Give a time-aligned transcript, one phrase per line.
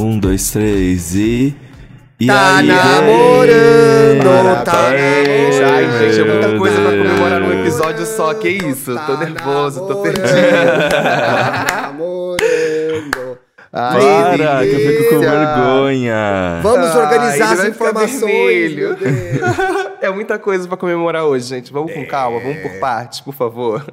[0.00, 1.54] Um, dois, três e.
[2.18, 5.58] E Tá aí, namorando, tá Parabéns.
[5.58, 5.72] namorando.
[5.72, 8.34] Ai, gente, é muita coisa pra comemorar num episódio só.
[8.34, 8.94] Que isso?
[8.94, 10.26] Tá tô nervoso, tô perdido.
[10.90, 13.38] Tá namorando.
[13.72, 16.60] Ai, Para, que eu fico com vergonha.
[16.62, 18.20] Vamos Ai, organizar ele as informações.
[18.20, 18.76] vermelho.
[18.76, 19.80] meu Deus.
[20.02, 21.70] É muita coisa pra comemorar hoje, gente.
[21.70, 22.62] Vamos com calma, vamos É.
[22.68, 23.84] por partes, por favor.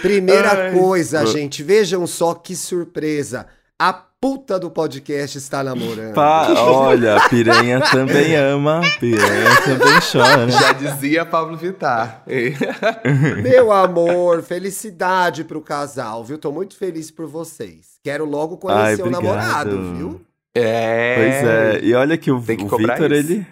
[0.00, 0.72] Primeira Ai.
[0.72, 3.46] coisa, gente, vejam só que surpresa.
[3.76, 6.14] A puta do podcast está namorando.
[6.14, 10.48] Pa- Olha, piranha também ama, piranha também chora.
[10.48, 12.22] Já dizia Pablo Vittar.
[13.42, 16.38] Meu amor, felicidade pro casal, viu?
[16.38, 17.98] Tô muito feliz por vocês.
[18.04, 19.22] Quero logo Ai, conhecer o obrigado.
[19.24, 20.20] namorado, viu?
[20.54, 21.14] É.
[21.16, 23.32] Pois é, e olha que o, Tem que o cobrar Victor, isso.
[23.32, 23.46] ele.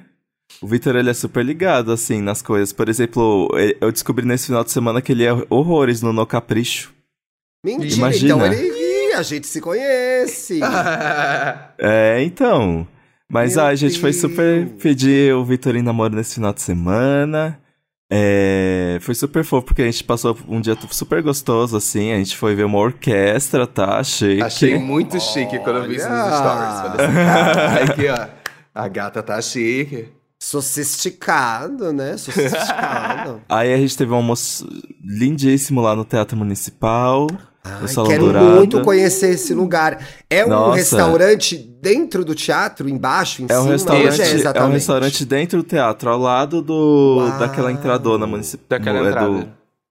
[0.63, 2.73] O Victor, ele é super ligado, assim, nas coisas.
[2.73, 3.49] Por exemplo,
[3.81, 6.93] eu descobri nesse final de semana que ele é horrores no No Capricho.
[7.65, 8.35] Mentira, Imagina.
[8.35, 8.80] então ele.
[9.13, 10.61] A gente se conhece.
[11.79, 12.87] É, então.
[13.29, 17.59] Mas Meu a gente foi super pedir o Victor em namoro nesse final de semana.
[18.13, 22.13] É, foi super fofo, porque a gente passou um dia super gostoso, assim.
[22.13, 24.03] A gente foi ver uma orquestra, tá?
[24.03, 24.43] Chique.
[24.43, 26.37] Achei muito chique quando eu vi isso nos Olha.
[26.37, 27.07] stories.
[27.07, 28.27] Falei assim, aqui, ó.
[28.75, 30.09] A gata tá chique.
[30.43, 32.17] Sofisticado, né?
[32.17, 33.43] Sofisticado.
[33.49, 34.67] Aí a gente teve um almoço
[35.05, 37.29] lindíssimo lá no Teatro Municipal.
[37.63, 38.47] Ai, Salão quero Dourado.
[38.47, 40.03] muito conhecer esse lugar.
[40.31, 40.77] É um Nossa.
[40.77, 43.73] restaurante dentro do teatro, embaixo, em É um, cima?
[43.73, 47.39] restaurante, Onde é, um restaurante dentro do teatro, ao lado do Uau.
[47.39, 48.67] daquela entradona municipal.
[48.69, 49.29] Daquela é, entrada.
[49.29, 49.49] do,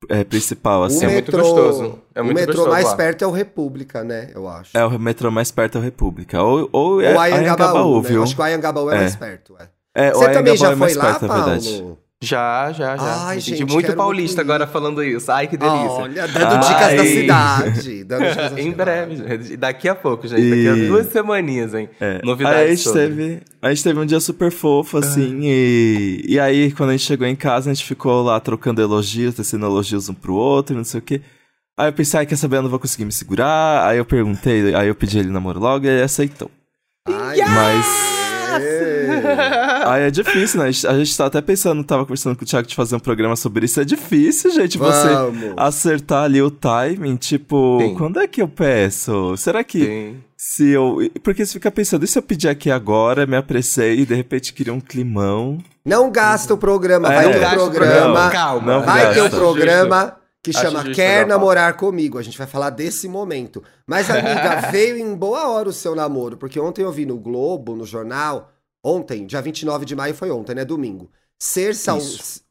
[0.09, 1.05] é, principal, O assim.
[1.05, 1.99] É muito gostoso.
[2.15, 2.95] É muito o metrô gostoso mais lá.
[2.95, 4.29] perto é o República, né?
[4.33, 4.75] Eu acho.
[4.75, 6.41] É o metrô mais perto da República.
[6.41, 8.09] Ou, ou é Ou Anhangabaú, Ayangabaú, né?
[8.09, 8.23] viu?
[8.23, 8.99] Acho que o Ayangabaú é, É.
[9.01, 9.55] mais perto.
[9.59, 10.07] É.
[10.07, 11.27] É, o Você também já é foi lá, perto.
[11.27, 11.97] Paulo?
[12.21, 13.27] Já, já, já.
[13.27, 15.31] Ai, gente, muito paulista muito agora falando isso.
[15.31, 15.89] Ai, que delícia.
[15.89, 17.07] Olha, dando dicas da Ai.
[17.07, 18.03] cidade.
[18.03, 19.55] Dando dicas da em breve, gente.
[19.55, 20.49] Daqui a pouco, gente.
[20.49, 21.89] Daqui a E- duas semaninhas, hein?
[21.97, 22.19] É.
[22.21, 22.99] Novidades Aí a gente, sobre.
[22.99, 27.05] teve, a gente teve um dia super fofo, assim, e, e aí quando a gente
[27.05, 30.83] chegou em casa, a gente ficou lá trocando elogios, tecendo elogios um pro outro, não
[30.83, 31.21] sei o quê.
[31.77, 33.87] Aí eu pensei, ah, quer saber, eu não vou conseguir me segurar.
[33.87, 36.51] Aí eu perguntei, aí eu pedi ele namoro logo, e ele aceitou.
[37.07, 38.18] Ai, Mas...
[38.57, 39.83] é.
[39.85, 40.67] Aí é difícil, né?
[40.67, 42.99] A gente, a gente tá até pensando, tava conversando com o Thiago de fazer um
[42.99, 43.79] programa sobre isso.
[43.79, 45.53] É difícil, gente, você Vamos.
[45.57, 47.15] acertar ali o timing.
[47.15, 47.95] Tipo, Sim.
[47.95, 49.35] quando é que eu peço?
[49.37, 50.17] Será que Sim.
[50.37, 50.97] se eu.
[51.23, 54.53] Porque você fica pensando, e se eu pedir aqui agora, me apressei e de repente
[54.53, 55.57] queria um climão?
[55.85, 57.11] Não gasta o programa.
[57.11, 58.29] É, vai ter gasta o programa.
[58.29, 58.73] Calma.
[58.73, 59.37] Não Vai ter um gasta.
[59.37, 62.17] programa que Acho chama Quer Namorar Comigo.
[62.17, 63.63] A gente vai falar desse momento.
[63.85, 66.37] Mas, amiga, veio em boa hora o seu namoro.
[66.37, 68.51] Porque ontem eu vi no Globo, no jornal.
[68.83, 70.63] Ontem, dia 29 de maio foi ontem, né?
[70.63, 71.11] Domingo.
[71.37, 71.73] Ser,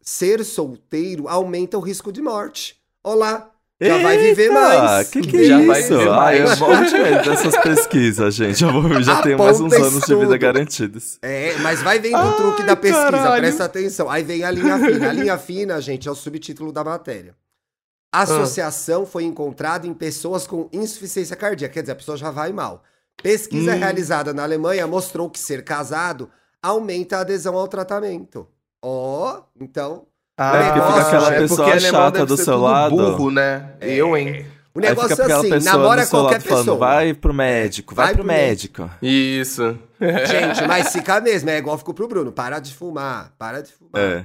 [0.01, 2.77] ser solteiro aumenta o risco de morte.
[3.03, 3.51] Olá.
[3.81, 5.09] Já vai viver Eita, mais.
[5.09, 5.97] Que que Já é vai isso?
[5.97, 6.59] viver Ah, eu mais.
[6.59, 8.65] morro de medo dessas pesquisas, gente.
[8.65, 11.17] Eu vou- já tenho mais uns anos de vida garantidos.
[11.23, 13.41] É, mas vai vendo o Ai, truque da pesquisa, caralho.
[13.41, 14.11] presta atenção.
[14.11, 15.09] Aí vem a linha fina.
[15.09, 17.37] A linha fina, gente, é o subtítulo da matéria.
[18.13, 22.53] A associação foi encontrada em pessoas com insuficiência cardíaca, quer dizer, a pessoa já vai
[22.53, 22.83] mal.
[23.23, 23.79] Pesquisa Hum.
[23.79, 26.31] realizada na Alemanha mostrou que ser casado
[26.63, 28.47] aumenta a adesão ao tratamento.
[28.83, 30.07] Ó, então,
[30.41, 32.95] Ah, É porque fica aquela é pessoa alemão chata do seu lado.
[32.95, 33.73] burro, né?
[33.81, 34.47] Eu, hein?
[34.73, 36.79] o negócio é assim, pessoa namora qualquer lado falando, pessoa.
[36.79, 38.89] vai pro médico, vai, Vai pro pro médico.
[39.03, 39.77] Isso.
[40.01, 44.01] Gente, mas fica mesmo, é igual ficou pro Bruno, para de fumar, para de fumar.
[44.01, 44.25] É.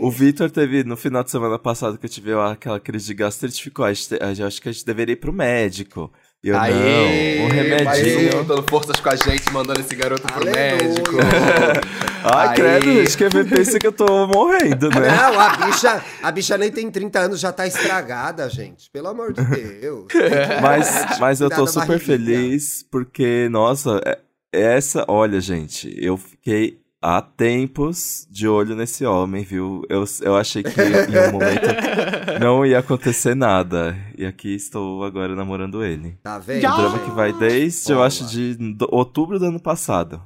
[0.00, 3.62] O Vitor teve, no final de semana passado que eu tive aquela crise de gastrite,
[3.62, 6.12] ficou, a gente, a gente- acho que a gente deveria ir pro médico.
[6.44, 8.44] E eu, Aê, não, um remedinho.
[8.44, 10.76] dando forças com a gente, mandando esse garoto pro Aleluia.
[10.76, 11.10] médico.
[12.22, 12.54] Ai, Aí.
[12.54, 15.08] credo, gente, que pensa que eu tô morrendo, né?
[15.16, 18.90] Não, a bicha, a bicha nem tem 30 anos, já tá estragada, gente.
[18.90, 20.06] Pelo amor de Deus.
[20.62, 22.18] Mas, mas eu tô super barriguinha.
[22.18, 24.18] feliz porque, nossa, é-
[24.52, 29.82] essa, olha, gente, eu fiquei há tempos de olho nesse homem, viu?
[29.88, 31.68] Eu, eu achei que em um momento
[32.40, 33.96] não ia acontecer nada.
[34.18, 36.18] E aqui estou agora namorando ele.
[36.22, 36.66] Tá vendo?
[36.66, 38.08] Um drama que vai desde, eu Boa.
[38.08, 38.58] acho, de
[38.90, 40.20] outubro do ano passado.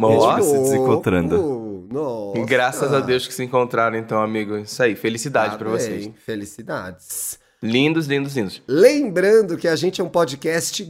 [0.00, 0.42] Nossa.
[0.42, 1.86] se desencontrando.
[1.92, 2.40] Nossa.
[2.46, 4.56] Graças a Deus que se encontraram, então, amigo.
[4.56, 6.10] Isso aí, felicidade Tá pra bem, vocês.
[6.24, 7.38] Felicidades.
[7.62, 8.62] Lindos, lindos, lindos.
[8.66, 10.82] Lembrando que a gente é um podcast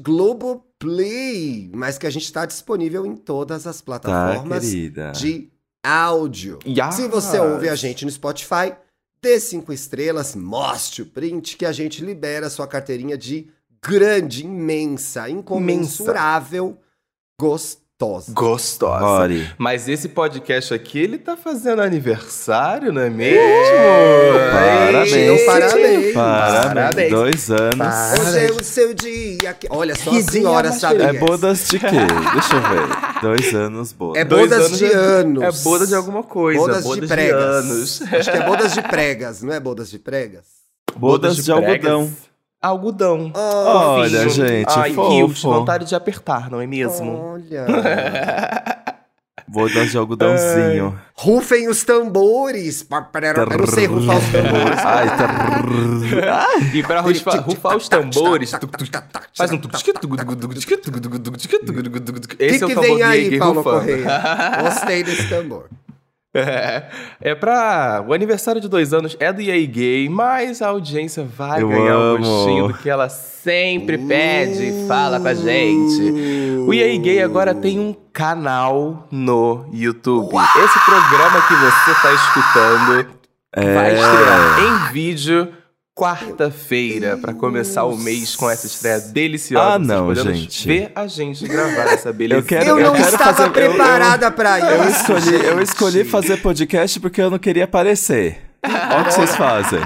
[0.85, 5.13] Globoplay, mas que a gente está disponível em todas as Tá, plataformas querida?
[5.13, 5.51] de
[5.83, 6.59] áudio.
[6.67, 6.95] Yes.
[6.95, 8.75] Se você ouve a gente no Spotify,
[9.21, 13.49] dê cinco estrelas, mostre o print que a gente libera sua carteirinha de
[13.83, 16.79] grande, imensa, incomensurável
[17.41, 17.84] gostosura.
[18.01, 18.33] Gostosa.
[18.35, 18.99] Gostosa.
[19.05, 19.49] Rory.
[19.57, 23.41] Mas esse podcast aqui, ele tá fazendo aniversário, não é mesmo?
[24.53, 25.13] Parabéns.
[25.13, 26.15] Ei, parabéns.
[26.15, 26.75] Parabéns.
[26.75, 27.11] Parabéns.
[27.11, 27.79] Dois anos.
[27.79, 28.27] Parabéns.
[28.29, 29.55] Hoje é o seu dia.
[29.55, 31.03] que- Olha, só Que a senhora sabe.
[31.03, 31.87] É bodas de quê?
[31.87, 33.21] Deixa eu ver.
[33.23, 34.21] Dois anos bodas.
[34.21, 35.43] É bodas anos de é- anos.
[35.43, 36.59] É boda de alguma coisa.
[36.61, 37.43] Bodas, bodas de pregas.
[37.43, 38.03] anos.
[38.13, 40.45] Acho que é bodas de pregas, não é bodas de pregas?
[40.97, 41.69] Bodas de pregas.
[41.71, 42.13] algodão
[42.67, 43.33] algodão.
[43.35, 45.11] Oh, Olha, gente, Ai, fofo.
[45.11, 47.35] Rios, vontade de apertar, não é mesmo?
[47.35, 47.67] Olha.
[49.47, 50.99] Vou dar de algodãozinho.
[50.99, 51.05] É.
[51.15, 52.85] Rufem os tambores.
[52.91, 54.85] Eu não sei rufar os tambores.
[54.85, 56.49] Ai, tá...
[56.73, 58.51] E pra rufar, rufar os tambores,
[59.37, 59.61] faz um...
[59.71, 59.91] Esse que
[62.65, 63.79] é o tambor que vem aí, Paulo rufa.
[63.79, 64.07] Correia?
[64.65, 65.69] Gostei desse tambor.
[66.35, 66.83] É,
[67.21, 68.05] é pra.
[68.07, 71.97] O aniversário de dois anos é do EA Gay, mas a audiência vai Eu ganhar
[71.97, 72.19] o amo.
[72.25, 76.03] gostinho do que ela sempre pede e fala com a gente.
[76.67, 80.35] O EA Gay agora tem um canal no YouTube.
[80.65, 83.07] Esse programa que você tá escutando
[83.75, 83.95] vai É.
[83.95, 85.53] estrear em vídeo
[85.95, 89.75] quarta-feira pra começar o mês com essa estreia deliciosa.
[89.75, 90.67] Ah, não, gente.
[90.67, 92.41] ver a gente gravar essa beleza.
[92.41, 95.13] Eu quero- Eu não quero estava fazer- eu- eu- preparada pra isso.
[95.13, 98.41] Eu escolhi, eu escolhi fazer podcast porque eu não queria aparecer.
[98.67, 99.79] Olha o que vocês fazem.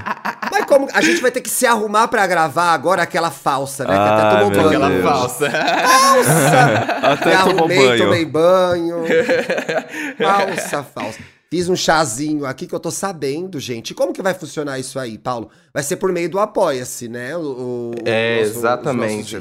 [0.53, 3.91] Mas como a gente vai ter que se arrumar pra gravar agora aquela falsa, né?
[3.93, 4.67] Que até tomou banho.
[4.69, 5.03] Aquela Deus.
[5.03, 5.51] falsa.
[5.51, 6.61] Falsa!
[7.03, 8.05] Até Me tomou arrumei, banho.
[8.05, 9.05] tomei banho.
[10.19, 11.19] Falsa, falsa.
[11.51, 13.95] Fiz um chazinho aqui que eu tô sabendo, gente.
[13.95, 15.49] Como que vai funcionar isso aí, Paulo?
[15.73, 17.35] Vai ser por meio do Apoia-se, né?
[17.37, 19.41] O, o- É, nosso- os exatamente.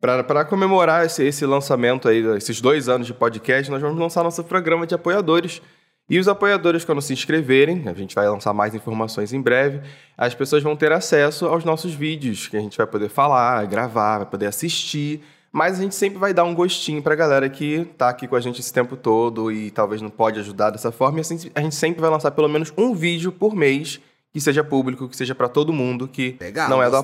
[0.00, 4.22] pra, pra comemorar esse, esse lançamento aí, esses dois anos de podcast, nós vamos lançar
[4.22, 5.62] nosso programa de apoiadores.
[6.08, 9.80] E os apoiadores, quando se inscreverem, a gente vai lançar mais informações em breve,
[10.16, 14.18] as pessoas vão ter acesso aos nossos vídeos, que a gente vai poder falar, gravar,
[14.18, 15.20] vai poder assistir.
[15.52, 18.40] Mas a gente sempre vai dar um gostinho pra galera que tá aqui com a
[18.40, 21.18] gente esse tempo todo e talvez não pode ajudar dessa forma.
[21.18, 24.00] E assim, a gente sempre vai lançar pelo menos um vídeo por mês
[24.32, 27.02] que seja público, que seja pra todo mundo, que Legal, não é do.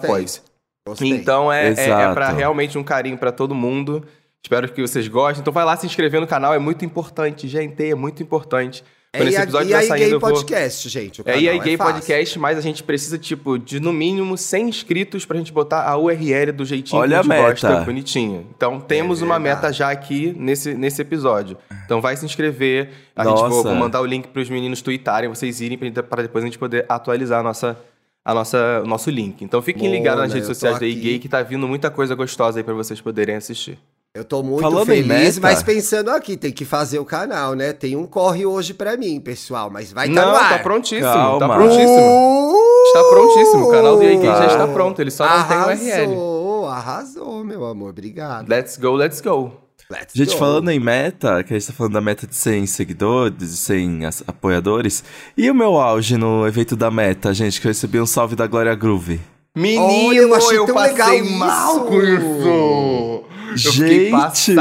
[0.86, 1.10] Gostei.
[1.10, 4.04] Então é, é, é para realmente um carinho pra todo mundo.
[4.42, 5.40] Espero que vocês gostem.
[5.40, 8.84] Então vai lá se inscrever no canal, é muito importante, gente, é muito importante.
[9.14, 10.30] Quando é esse episódio EA vai saindo, Gay eu vou...
[10.32, 11.20] Podcast, gente.
[11.20, 11.92] O É canal, EA Gay fácil.
[11.94, 15.98] Podcast, mas a gente precisa, tipo, de no mínimo 100 inscritos pra gente botar a
[15.98, 17.84] URL do jeitinho Olha que a gente a gosta, meta.
[17.84, 18.46] bonitinho.
[18.56, 21.58] Então temos É uma meta já aqui nesse, nesse episódio.
[21.84, 22.88] Então vai se inscrever.
[23.14, 23.62] A gente vou, Nossa.
[23.64, 27.40] vou mandar o link pros meninos tweetarem, vocês irem pra, depois a gente poder atualizar
[27.40, 27.78] a nossa,
[28.24, 29.44] a nossa, o nosso link.
[29.44, 30.34] Então fiquem Boa, ligados nas né?
[30.36, 30.94] redes sociais da EA.
[30.94, 33.78] Gay que tá vindo muita coisa gostosa aí pra vocês poderem assistir.
[34.14, 37.72] Eu tô muito Falando feliz, mas pensando aqui, tem que fazer o canal, né?
[37.72, 40.48] Tem um corre hoje pra mim, pessoal, mas vai estar Não, no ar.
[40.50, 41.54] tá prontíssimo, tá Calma.
[41.54, 42.52] prontíssimo.
[42.52, 42.82] Uh!
[42.88, 43.64] Está prontíssimo.
[43.64, 46.02] O canal do EA Gay já está pronto, ele só não tem URL.
[46.12, 47.88] Arrasou, arrasou, meu amor.
[47.88, 48.50] Obrigado.
[48.50, 49.50] Let's go, let's go.
[49.90, 50.38] Let's Gente, go.
[50.38, 54.04] falando em meta, que a gente tá falando da meta de 100 seguidores, de 100
[54.04, 55.02] as- apoiadores.
[55.38, 58.46] E o meu auge no evento da meta, gente, que eu recebi um salve da
[58.46, 59.18] Glória Groove.
[59.56, 60.92] Menino, Olha, eu achei tão passei
[61.22, 61.84] legal mal isso.
[61.86, 63.24] com isso.
[63.56, 64.52] Gente!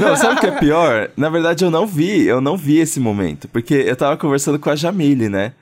[0.00, 1.10] Não, sabe o que é pior?
[1.16, 3.48] Na verdade, eu não vi, eu não vi esse momento.
[3.48, 5.52] Porque eu tava conversando com a Jamile, né?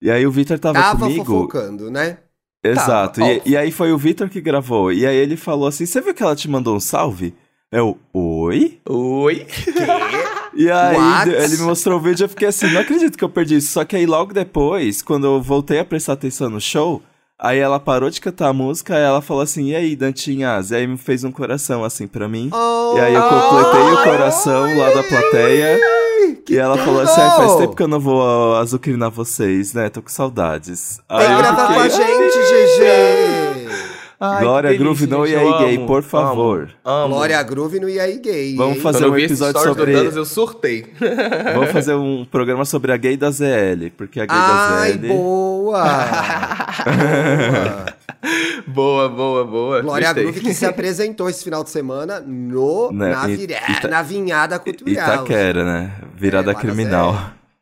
[0.00, 1.24] E aí o Vitor tava, Tava comigo.
[1.24, 2.18] fofocando, né?
[2.62, 3.20] Exato.
[3.20, 4.92] Tava, e, e aí foi o Vitor que gravou.
[4.92, 7.34] E aí ele falou assim: Você viu que ela te mandou um salve?
[7.70, 8.78] Eu, oi?
[8.88, 9.46] Oi?
[10.54, 11.30] E aí What?
[11.30, 13.70] ele me mostrou o vídeo e eu fiquei assim, não acredito que eu perdi isso.
[13.72, 17.02] Só que aí logo depois, quando eu voltei a prestar atenção no show,
[17.38, 20.70] aí ela parou de cantar a música e ela falou assim, e aí, Dantinhas?
[20.70, 22.50] E aí me fez um coração assim pra mim.
[22.52, 25.78] Oh, E aí eu completei o coração lá da plateia.
[26.50, 29.88] E ela falou assim, "Ai, faz tempo que eu não vou azucrinar vocês, né?
[29.90, 30.98] Tô com saudades.
[31.10, 33.47] Vem Aí eu gravar com a fiquei, gente, GG.
[34.20, 36.70] Ai, Glória Groove no eu Gay, por favor.
[36.84, 37.14] Amo, amo.
[37.14, 38.56] Glória Groove no EA Gay.
[38.56, 38.82] Vamos hein?
[38.82, 40.86] fazer um episódio sobre- Danos, eu surtei.
[41.54, 45.08] Vamos fazer um programa sobre a gay da ZL, porque a gay Ai, da ZL...
[45.08, 45.84] boa!
[45.84, 47.86] boa.
[48.66, 49.82] boa, boa, boa.
[49.82, 50.24] Glória Gostei.
[50.24, 54.58] Groove que se apresentou esse final de semana no, Né, na, vira- Ita- na Vinhada
[54.58, 54.92] Cultural.
[54.92, 55.92] Itaquera, né?
[56.16, 57.16] Virada É, criminal.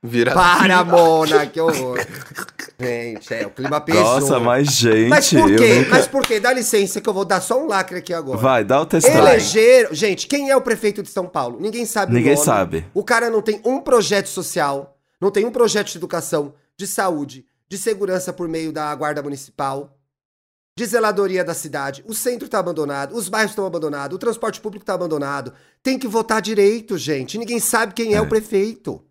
[0.07, 0.33] Vira...
[0.33, 1.99] Para, Mona, que horror.
[2.79, 4.03] Gente, é, o clima pesou.
[4.03, 5.75] Nossa, mas gente, Mas por quê?
[5.79, 5.91] nunca...
[5.91, 6.39] Mas por quê?
[6.39, 8.37] Dá licença que eu vou dar só um lacre aqui agora.
[8.37, 9.15] Vai, dá o testão.
[9.17, 9.95] Elegeram.
[9.95, 11.59] Gente, quem é o prefeito de São Paulo?
[11.59, 12.45] Ninguém sabe Ninguém o nome.
[12.45, 12.87] sabe.
[12.93, 17.47] O cara não tem um projeto social, não tem um projeto de educação, de saúde,
[17.67, 19.97] de segurança por meio da guarda municipal,
[20.79, 22.05] de zeladoria da cidade.
[22.07, 25.55] O centro tá abandonado, os bairros estão abandonados, o transporte público tá abandonado.
[25.83, 27.39] Tem que votar direito, gente.
[27.39, 28.21] Ninguém sabe quem é, É.
[28.21, 29.03] o prefeito.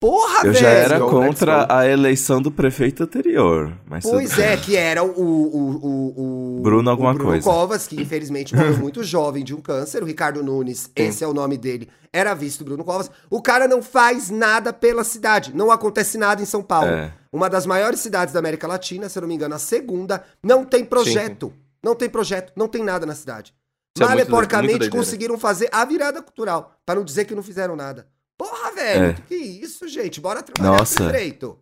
[0.00, 0.54] Porra, Eu velho!
[0.54, 3.76] já era Go, contra a eleição do prefeito anterior.
[3.84, 7.44] Mas Pois é, que era o, o, o, o Bruno alguma o Bruno coisa.
[7.44, 10.00] Covas, que infelizmente morreu muito jovem de um câncer.
[10.02, 13.10] O Ricardo Nunes, esse é o nome dele, era visto Bruno Covas.
[13.28, 15.52] O cara não faz nada pela cidade.
[15.52, 16.90] Não acontece nada em São Paulo.
[16.90, 17.12] É.
[17.32, 20.22] Uma das maiores cidades da América Latina, se eu não me engano, a segunda.
[20.42, 21.52] Não tem projeto.
[21.82, 23.52] Não tem projeto, não tem nada na cidade.
[23.96, 26.72] Isso é e porcamente conseguiram fazer a virada cultural.
[26.86, 28.06] Pra não dizer que não fizeram nada.
[28.38, 29.04] Porra, velho.
[29.06, 29.12] É.
[29.26, 30.20] Que isso, gente?
[30.20, 31.04] Bora trabalhar Nossa.
[31.06, 31.58] direito.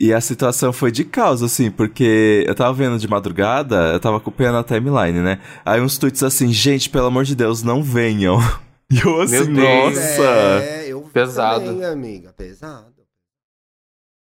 [0.00, 4.16] E a situação foi de caos, assim, porque eu tava vendo de madrugada, eu tava
[4.16, 5.40] acompanhando a timeline, né?
[5.64, 8.38] Aí uns tweets assim, gente, pelo amor de Deus, não venham.
[8.92, 9.94] E eu assim, Meu Deus.
[9.94, 10.22] nossa.
[10.62, 11.64] É, eu Pesado.
[11.64, 12.30] também, amiga.
[12.34, 12.92] Pesado.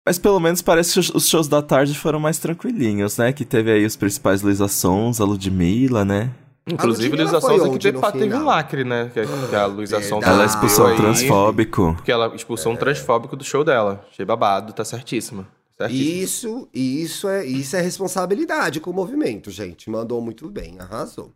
[0.08, 3.34] Mas pelo menos parece que os- os shows da tarde foram mais tranquilinhos, né?
[3.34, 6.32] Que teve aí os principais Luísa Sons, a Ludmilla, né?
[6.68, 9.10] Inclusive, foi Sonza que onde teve, um lacre, né?
[9.14, 10.02] Que, que a Luísa.
[10.02, 11.94] Sonza Ela Ah, expulsou um aí, transfóbico.
[11.96, 14.06] Porque ela expulsou um transfóbico do show dela.
[14.12, 15.48] Achei babado, tá certíssima.
[15.78, 16.24] certíssima.
[16.24, 19.90] Isso, isso é, isso é responsabilidade com o movimento, gente.
[19.90, 21.34] Mandou muito bem, arrasou.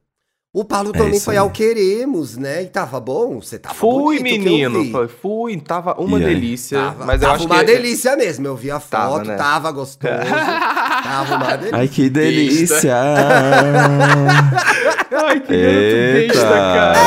[0.53, 1.39] O Paulo É também foi aí.
[1.39, 2.63] ao Queremos, né?
[2.63, 3.41] E tava bom?
[3.41, 5.09] Você tava Fui, bonito que eu menino.
[5.09, 6.23] Fui, tava uma aí?
[6.23, 6.79] delícia.
[6.79, 7.65] Tava, mas eu tava acho uma que.
[7.65, 8.47] delícia mesmo.
[8.47, 9.73] Eu vi a foto, Tava, tava, né?
[9.73, 10.13] gostoso.
[11.03, 11.77] tava uma delícia.
[11.77, 12.95] Ai, que delícia!
[15.15, 16.33] Ai, que Eita.
[16.33, 16.99] garoto besta, cara.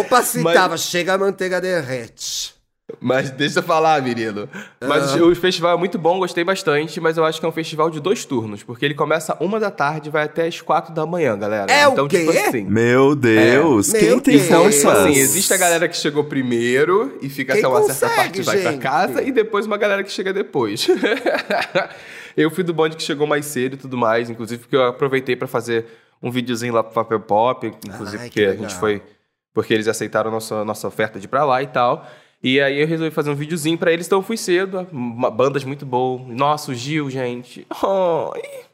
[0.00, 2.54] Opa, se Mas- tava, chega a manteiga derrete.
[3.00, 4.48] Mas deixa eu falar, menino.
[4.80, 5.24] Mas Ah.
[5.24, 7.98] o festival é muito bom, gostei bastante, mas eu acho que é um festival de
[7.98, 11.36] dois turnos, porque ele começa uma da tarde e vai até as quatro da manhã,
[11.36, 11.66] galera.
[11.70, 12.20] É o então, quê?
[12.20, 12.62] tipo assim.
[12.64, 13.98] Meu Deus, É.
[13.98, 14.46] quem Meu tem Deus.
[14.46, 18.06] Então, tipo assim, existe a galera que chegou primeiro e fica Quem até uma certa
[18.08, 20.86] consegue, parte e vai pra casa, e depois uma galera que chega depois.
[22.36, 25.34] eu fui do bonde que chegou mais cedo e tudo mais, inclusive porque eu aproveitei
[25.34, 25.86] pra fazer
[26.22, 29.02] um videozinho lá pro Papel Pop, inclusive Ai, que porque a gente foi.
[29.52, 32.06] Porque eles aceitaram nossa, nossa oferta de ir pra lá e tal.
[32.42, 34.86] E aí eu resolvi fazer um videozinho pra eles, então eu fui cedo.
[35.32, 36.22] Bandas muito boas.
[36.28, 37.66] Nossa, o Gil, gente.
[37.72, 38.65] Ai,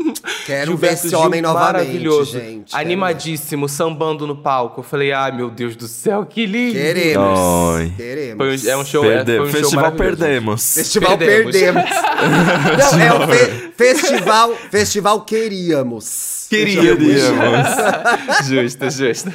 [0.46, 2.74] Quero Gilberto ver esse Gil, homem novamente, maravilhoso, gente.
[2.74, 4.80] Animadíssimo, sambando no palco.
[4.80, 6.72] Eu falei, ai meu Deus do céu, que lindo!
[6.74, 7.38] Queremos.
[7.78, 7.92] Ai.
[7.96, 8.36] Queremos.
[8.36, 10.16] Foi um- é um show, é, Perde- foi um show Festival maravilhoso.
[10.18, 10.74] perdemos.
[10.74, 11.52] Festival Perdemos.
[11.52, 11.90] perdemos.
[12.92, 16.46] Não, é o fe- festival, festival queríamos.
[16.50, 17.06] Queríamos.
[18.48, 19.30] justo, justo.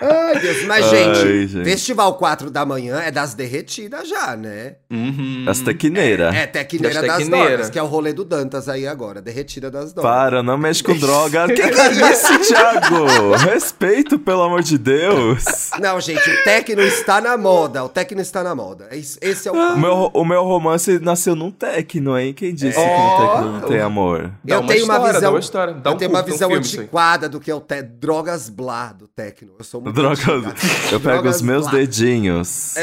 [0.00, 0.64] Ai, Deus.
[0.64, 1.64] Mas, Ai, gente, gente.
[1.64, 4.76] Festival 4 da manhã é das derretidas já, né?
[4.90, 5.44] Uhum.
[5.46, 6.34] As tequineiras.
[6.34, 9.20] É Tequineira Das das, que é o rolê do Dantas aí agora.
[9.20, 10.10] Derretida das Dorgas.
[10.10, 11.46] Para, não mexe com droga.
[11.46, 13.36] Que que é isso, Thiago?
[13.36, 15.70] Respeito, pelo amor de Deus.
[15.80, 17.84] Não, gente, o Tecno está na moda.
[17.84, 18.88] O Tecno está na moda.
[18.90, 22.32] É Esse é o meu, o meu romance nasceu num tecno, hein?
[22.32, 23.20] Quem disse que Ó.
[23.20, 24.32] no tecno não tem amor?
[24.44, 25.74] Dá eu uma tenho uma história, visão, dá uma história.
[25.74, 26.56] Dá eu um tenho uma culto, um visão aí.
[26.56, 27.82] antiquada do que é o te...
[27.82, 29.52] drogas blá do Tecno.
[29.58, 30.28] Eu sou muito Drogas.
[30.28, 30.54] antiga.
[30.92, 31.72] Eu pego Drogas os meus blá.
[31.78, 32.74] dedinhos.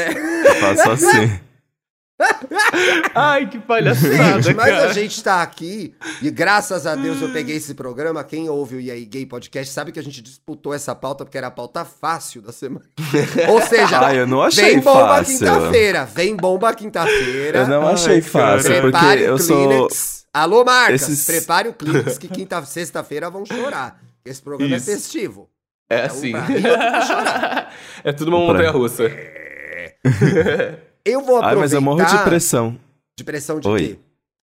[0.60, 1.40] Faço assim.
[3.14, 4.90] Ai, que palhaçada, Gente, mas cara.
[4.90, 8.24] a gente tá aqui e graças a Deus eu peguei esse programa.
[8.24, 11.38] Quem ouve o E aí Gay Podcast sabe que a gente disputou essa pauta porque
[11.38, 12.84] era a pauta fácil da semana.
[13.48, 16.04] Ou seja, Ah, eu não achei vem bomba quinta-feira.
[16.06, 17.60] Vem bomba quinta-feira.
[17.60, 18.32] Eu não Ai, achei cara.
[18.32, 19.88] fácil, porque Prepare eu o sou.
[20.34, 23.98] Alô, marcas, Esses- prepare o Kleenex que quinta, sexta-feira vão chorar.
[24.24, 24.90] Esse programa Isso.
[24.90, 25.48] é festivo.
[25.90, 26.32] É um assim.
[28.04, 29.04] É tudo uma montanha russa.
[31.04, 31.48] Eu vou aproveitar...
[31.48, 32.78] Ai, mas eu morro de pressão.
[33.16, 33.80] De pressão de Oi.
[33.80, 33.98] quê?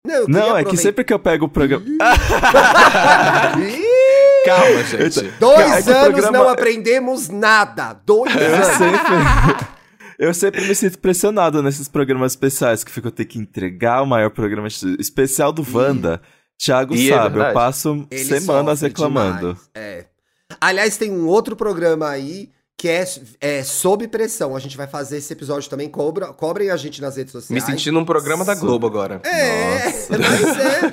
[0.06, 1.84] Não, eu Não, é que sempre que eu pego o programa.
[4.44, 5.20] Calma, gente.
[5.38, 7.92] Dois É anos programa- não aprendemos nada.
[8.04, 8.66] Dois Eu anos.
[8.68, 9.72] sempre.
[10.18, 14.30] Eu sempre me sinto pressionado nesses programas especiais que fico ter que entregar o maior
[14.30, 16.20] programa especial do Wanda.
[16.62, 17.54] Thiago Ih, é sabe, eu verdade.
[17.54, 19.38] passo Ele semanas reclamando.
[19.54, 20.04] demais, É.
[20.61, 23.04] Aliás, tem um outro programa aí que é,
[23.40, 24.56] é Sob Pressão.
[24.56, 25.88] A gente vai fazer esse episódio também.
[25.88, 27.64] Cobra, cobrem a gente nas redes Me sociais.
[27.64, 29.21] sentindo um programa da Globo agora.
[29.25, 30.18] É, Nossa.
[30.18, 30.90] mas é.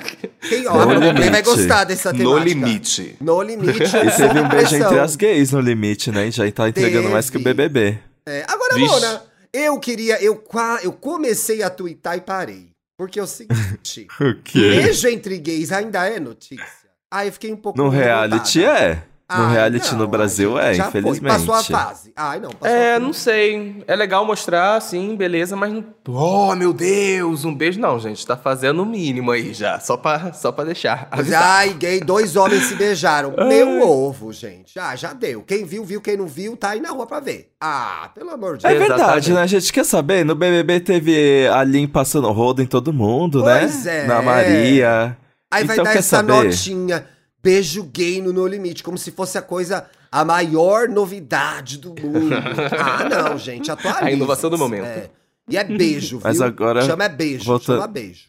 [0.48, 1.30] Quem, ó, limite.
[1.30, 2.30] vai gostar dessa temática.
[2.30, 3.16] No limite.
[3.20, 3.80] No limite.
[3.82, 6.30] E teve um beijo entre as gays no limite, né?
[6.30, 7.54] Já tá entregando mais que o Teve.
[7.68, 7.98] BBB.
[8.26, 8.86] É, agora, Vixe.
[8.88, 10.22] Mona, eu queria.
[10.22, 12.68] Eu, qua- eu comecei a twittar e parei.
[12.96, 14.58] Porque é o seguinte: O quê?
[14.82, 16.64] beijo entre gays ainda é notícia.
[17.10, 17.76] Aí eu fiquei um pouco.
[17.76, 19.02] No reality é.
[19.32, 20.86] No Ai, reality não, no Brasil é, foi.
[20.88, 21.32] infelizmente.
[21.46, 22.12] Passou a fase.
[22.16, 23.04] Ai, não, passou a É, fase.
[23.04, 23.84] não sei.
[23.86, 25.84] É legal mostrar, sim, beleza, mas não.
[26.08, 27.78] Oh, meu Deus, um beijo.
[27.78, 29.78] Não, gente, tá fazendo o mínimo aí já.
[29.78, 31.06] Só pra, só pra deixar.
[31.12, 31.42] Mas, avisar.
[31.42, 33.34] ai, gay, dois homens se beijaram.
[33.46, 34.78] Meu ovo, gente.
[34.78, 35.42] Ah, já deu.
[35.42, 36.00] Quem viu, viu.
[36.00, 37.52] Quem não viu, tá aí na rua pra ver.
[37.60, 38.80] Ah, pelo amor de É Deus.
[38.80, 39.32] verdade, Exatamente.
[39.32, 39.42] né?
[39.42, 40.24] A gente quer saber.
[40.24, 44.04] No BBB teve a Lin passando rodo em todo mundo, Pois né?
[44.04, 44.06] é.
[44.06, 45.16] Na Maria.
[45.52, 46.32] Aí vai Então, dar quer essa saber?
[46.44, 47.04] notinha.
[47.42, 48.82] Beijo gay no No Limite.
[48.82, 52.30] Como se fosse a coisa a maior novidade do mundo.
[52.78, 54.04] Ah, não, gente, atualiza.
[54.04, 54.84] A inovação do momento.
[54.84, 55.10] É.
[55.48, 56.20] E é beijo, viu?
[56.24, 58.28] Mas agora, Chama é beijo, volta- chama beijo.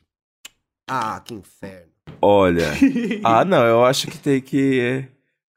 [0.89, 1.91] Ah, que inferno.
[2.21, 2.71] Olha.
[3.23, 5.05] ah, não, eu acho que tem que.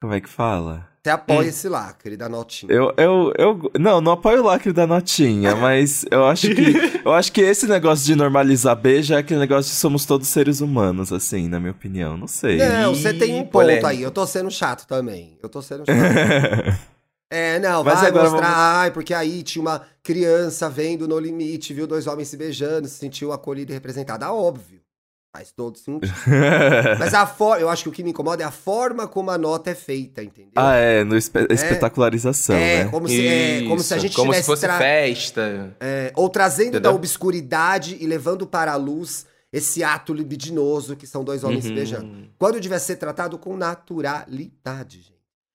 [0.00, 0.88] Como é que fala?
[1.04, 2.72] Você apoia esse lacre da notinha.
[2.72, 3.70] Eu, eu, eu.
[3.78, 6.72] Não, não apoio o lacre da notinha, mas eu acho que.
[7.04, 10.62] Eu acho que esse negócio de normalizar beijo é aquele negócio de somos todos seres
[10.62, 12.16] humanos, assim, na minha opinião.
[12.16, 12.56] Não sei.
[12.56, 14.00] Não, você tem um ponto aí.
[14.00, 15.36] Eu tô sendo chato também.
[15.42, 15.94] Eu tô sendo chato.
[17.30, 21.18] É, não, Mas vai agora mostrar, vamos- ai, porque aí tinha uma criança vendo no
[21.18, 24.32] limite, viu dois homens se beijando, se sentiu acolhida e representada.
[24.32, 24.83] Óbvio.
[25.36, 26.14] Faz todo sentido.
[26.98, 29.36] Mas a forma, eu acho que o que me incomoda é a forma como a
[29.36, 30.52] nota é feita, entendeu?
[30.54, 32.90] ah, é, no espe- espetacularização, é, né?
[32.90, 35.76] como se, é, como se a gente como se tivesse fosse tra- festa.
[35.80, 36.94] é, ou trazendo da Entendeu?
[36.94, 41.74] obscuridade e levando para a luz esse ato libidinoso que são dois homens se Uhum.
[41.76, 42.28] beijando.
[42.38, 45.13] Quando devia ser tratado com naturalidade, gente.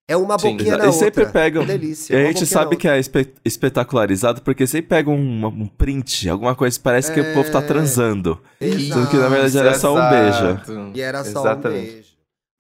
[0.10, 1.40] É uma Sim, boquinha Exa- na e sempre outra.
[1.42, 2.14] pegam- Delícia.
[2.16, 6.56] E a gente sabe que é espe- espetacularizado porque sempre pega um, um print, alguma
[6.56, 7.62] coisa, parece que o povo tá É.
[7.62, 8.32] transando.
[8.60, 8.80] outra.
[8.80, 10.46] Sendo que na verdade era só um beijo.
[10.46, 10.92] exato.
[10.96, 11.80] E era só Exatamente.
[11.90, 12.10] um beijo.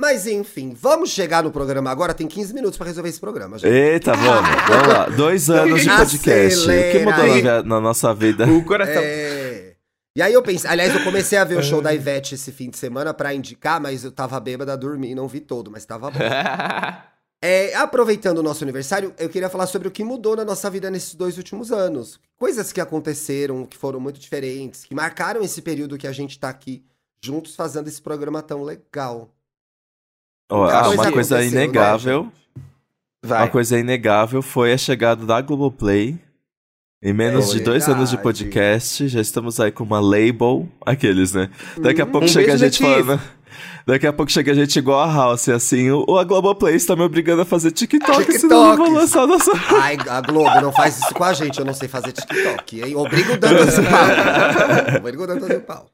[0.01, 2.13] Mas enfim, vamos chegar no programa agora.
[2.13, 3.69] Tem 15 minutos pra resolver esse programa, gente.
[3.73, 5.05] Eita, vamos, vamos lá.
[5.09, 6.59] Dois anos de podcast.
[6.59, 8.45] O que Acelera mudou na, na nossa vida?
[8.47, 9.01] O coração.
[9.03, 9.73] É.
[10.15, 12.69] E aí eu pensei, aliás, eu comecei a ver o show da Ivete esse fim
[12.69, 16.19] de semana pra indicar, mas eu tava bêbada, dormi, não vi todo, mas tava bom.
[17.41, 20.91] É, aproveitando o nosso aniversário, eu queria falar sobre o que mudou na nossa vida
[20.91, 22.19] nesses dois últimos anos.
[22.37, 26.49] Coisas que aconteceram, que foram muito diferentes, que marcaram esse período que a gente tá
[26.49, 26.83] aqui
[27.23, 29.29] juntos fazendo esse programa tão legal.
[30.51, 32.31] Muita ah, coisa uma coisa né, inegável.
[33.23, 33.43] Vai.
[33.43, 36.19] Uma coisa inegável foi a chegada da Globoplay.
[37.01, 40.67] Em menos É de dois anos de podcast, já estamos aí com uma label.
[40.85, 41.49] Aqueles, né?
[41.77, 43.21] Daqui a pouco Um chega a gente falando.
[43.85, 45.89] Daqui a pouco chega a gente igual a House, assim.
[45.91, 49.01] O, a Globoplay está me obrigando a fazer TikTok, senão eu não vou TikToks.
[49.15, 49.51] lançar nossa.
[49.81, 52.95] Ai, a Globo, não faz isso com a gente, eu não sei fazer TikTok, hein?
[52.95, 54.97] Obriga o Dantas e pau.
[54.99, 55.85] Obriga o Dantas e pau.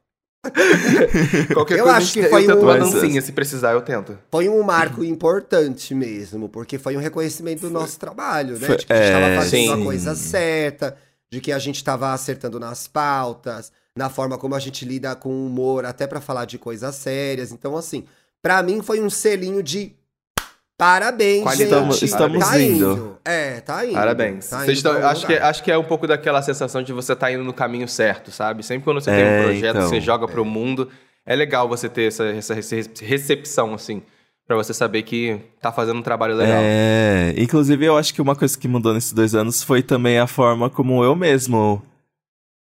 [1.52, 4.16] Qualquer Eu coisa, acho que eu foi tento um- uma dancinha, se precisar, eu tento.
[4.30, 8.66] Foi um marco importante mesmo, porque foi um reconhecimento do nosso trabalho, né?
[8.66, 9.84] Foi- De que a gente estava é, fazendo a sim.
[9.84, 10.96] coisa certa,
[11.30, 15.30] de que a gente estava acertando nas pautas, na forma como a gente lida com
[15.30, 17.50] o humor, até pra falar de coisas sérias.
[17.50, 18.04] Então, assim,
[18.42, 19.92] pra mim foi um selinho de
[20.78, 22.04] parabéns, gente.
[22.04, 22.92] Estamos tá indo.
[22.92, 23.18] indo.
[23.24, 23.94] É, tá indo.
[23.94, 24.48] Parabéns.
[24.48, 27.14] Tá Vocês indo estão- acho, que, acho que é um pouco daquela sensação de você
[27.14, 28.62] estar indo no caminho certo, sabe?
[28.62, 29.88] Sempre quando você tem É, um projeto então.
[29.88, 30.88] você joga pro mundo,
[31.24, 34.02] é legal você ter essa, essa rece- recepção, assim,
[34.46, 36.60] pra você saber que tá fazendo um trabalho legal.
[36.62, 40.26] É, inclusive eu acho que uma coisa que mudou nesses dois anos foi também a
[40.26, 41.82] forma como eu mesmo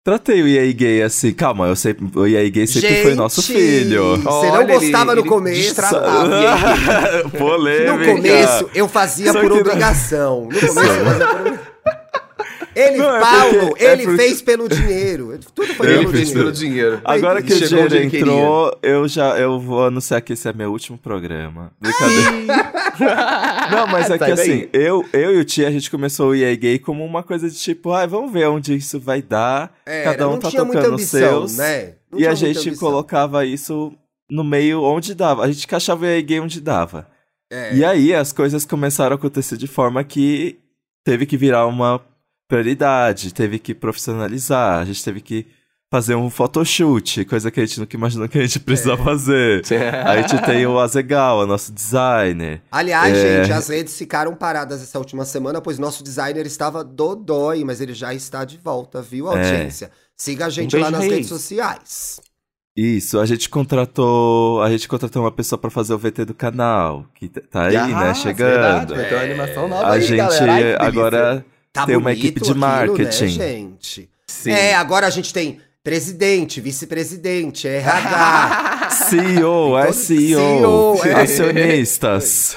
[0.04, 1.32] tratei o EA Gay assim.
[1.32, 4.16] Calma, eu sempre, o EA Gay sempre foi nosso Gente, filho.
[4.16, 5.74] Você não Olha, gostava ele- no ele começo.
[7.38, 7.96] Polêmica.
[7.96, 10.48] No começo, eu fazia Só por que não- obrigação.
[10.50, 11.58] No começo, eu fazia por obrigação.
[12.74, 15.38] Ele, Não, é Paulo, porque- é ele porque- fez pelo dinheiro.
[15.54, 16.40] Tudo foi Ele pelo fez dinheiro.
[16.40, 17.00] pelo dinheiro.
[17.04, 18.18] Agora que o dinheiro queria.
[18.20, 21.72] entrou, eu já eu vou anunciar que esse é meu último programa.
[21.80, 22.72] Brincadeira.
[23.70, 24.52] Não, mas é que Sai daí.
[24.52, 27.48] assim, eu, eu e o Tia, a gente começou o EA Gay como uma coisa
[27.48, 29.72] de tipo, ai, vamos ver onde isso vai dar.
[29.86, 31.56] Era, Cada um tá tocando os seus.
[31.56, 31.94] né?
[32.14, 32.76] E a gente ambição.
[32.78, 33.92] colocava isso
[34.30, 35.44] no meio onde dava.
[35.44, 37.06] A gente encaixava o EA Gay onde dava.
[37.50, 37.74] É.
[37.74, 40.58] E aí as coisas começaram a acontecer de forma que
[41.04, 42.00] teve que virar uma
[42.56, 45.46] prioridade, teve que profissionalizar, a gente teve que
[45.90, 49.04] fazer um photoshoot, coisa que a gente nunca imaginou que a gente precisava É.
[49.04, 49.62] fazer.
[50.06, 52.62] A gente tem o Azegal, nosso designer.
[52.70, 53.42] Aliás, É.
[53.44, 57.92] gente, as redes ficaram paradas essa última semana, pois nosso designer estava dodói, mas ele
[57.92, 59.36] já está de volta, viu, É.
[59.36, 59.90] audiência?
[60.16, 61.12] Siga a gente Um lá nas Reis.
[61.12, 62.20] redes sociais.
[62.74, 67.04] Isso, a gente contratou, a gente contratou uma pessoa pra fazer o VT do canal,
[67.14, 68.94] que tá aí, Ah, né, verdade, chegando.
[68.94, 70.20] vai ter uma animação nova A aí, gente.
[70.20, 73.24] Ai, agora Tá tem uma equipe de aquilo, marketing.
[73.24, 74.10] Né, gente?
[74.26, 74.50] Sim.
[74.50, 78.90] É, agora a gente tem presidente, vice-presidente, RH.
[79.08, 81.22] CEO, SEO, CEO, é.
[81.22, 82.56] acionistas.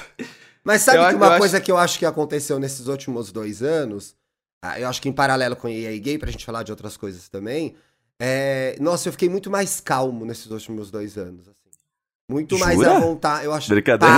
[0.64, 3.32] Mas sabe Eu que uma eu acho- coisa que eu acho que aconteceu nesses últimos
[3.32, 4.16] dois anos,
[4.62, 6.98] ah, eu acho que em paralelo com o EA Gay, pra gente falar de outras
[6.98, 7.76] coisas também,
[8.20, 11.48] é, nossa, eu fiquei muito mais calmo nesses últimos dois anos.
[11.48, 11.56] assim.
[12.28, 12.98] Muito mais Jura?
[12.98, 13.46] à vontade.
[13.46, 13.70] Eu acho.
[13.70, 14.16] Brincadeira.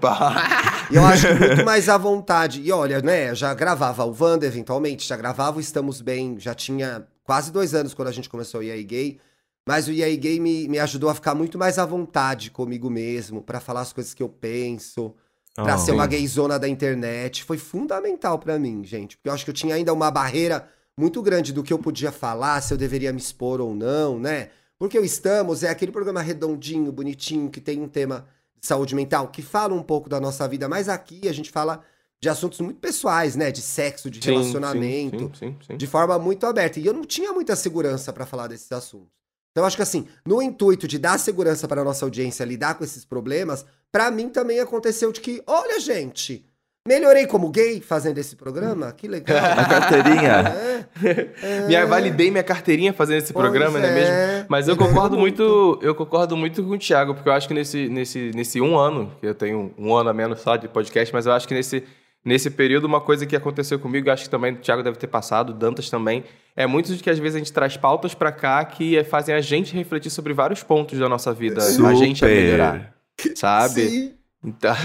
[0.00, 0.73] Para!
[0.90, 2.60] Eu acho muito mais à vontade.
[2.62, 6.54] E olha, né, eu já gravava o Wanda eventualmente, já gravava o Estamos Bem, já
[6.54, 9.18] tinha quase dois anos quando a gente começou o EA Gay.
[9.66, 13.40] Mas o EA Gay me, me ajudou a ficar muito mais à vontade comigo mesmo,
[13.42, 15.14] pra falar as coisas que eu penso,
[15.54, 15.78] pra Oh.
[15.78, 17.44] ser uma gayzona da internet.
[17.44, 19.16] Foi fundamental pra mim, gente.
[19.16, 20.68] Porque eu acho que eu tinha ainda uma barreira
[20.98, 24.48] muito grande do que eu podia falar, se eu deveria me expor ou não, né?
[24.78, 28.26] Porque o Estamos é aquele programa redondinho, bonitinho, que tem um tema
[28.66, 31.82] saúde mental, que falam um pouco da nossa vida, mas aqui a gente fala
[32.20, 33.50] de assuntos muito pessoais, né?
[33.50, 36.80] De sexo, de Sim, relacionamento, sim, sim, de forma muito aberta.
[36.80, 39.12] E eu não tinha muita segurança pra falar desses assuntos.
[39.50, 43.04] Então, acho que assim, no intuito de dar segurança para nossa audiência lidar com esses
[43.04, 46.44] problemas, pra mim também aconteceu de que, olha, gente,
[46.86, 49.38] melhorei como gay fazendo esse programa, que legal.
[49.56, 50.54] A carteirinha.
[51.02, 54.12] É, Me validei minha carteirinha fazendo esse programa, pois não é mesmo?
[54.14, 57.54] é, Mas eu concordo muito, eu concordo muito com o Thiago, porque eu acho que
[57.54, 61.12] nesse, nesse, nesse um ano, que eu tenho um ano a menos só de podcast,
[61.14, 61.84] mas eu acho que nesse,
[62.22, 65.06] nesse período, uma coisa que aconteceu comigo, eu acho que também o Thiago deve ter
[65.06, 66.22] passado, o Dantas também,
[66.54, 69.34] é muito de que às vezes a gente traz pautas pra cá que é- fazem
[69.34, 72.42] a gente refletir sobre vários pontos da nossa vida, a gente a Super.
[72.42, 72.94] melhorar,
[73.34, 73.88] sabe?
[73.88, 74.12] Sim.
[74.44, 74.74] Então...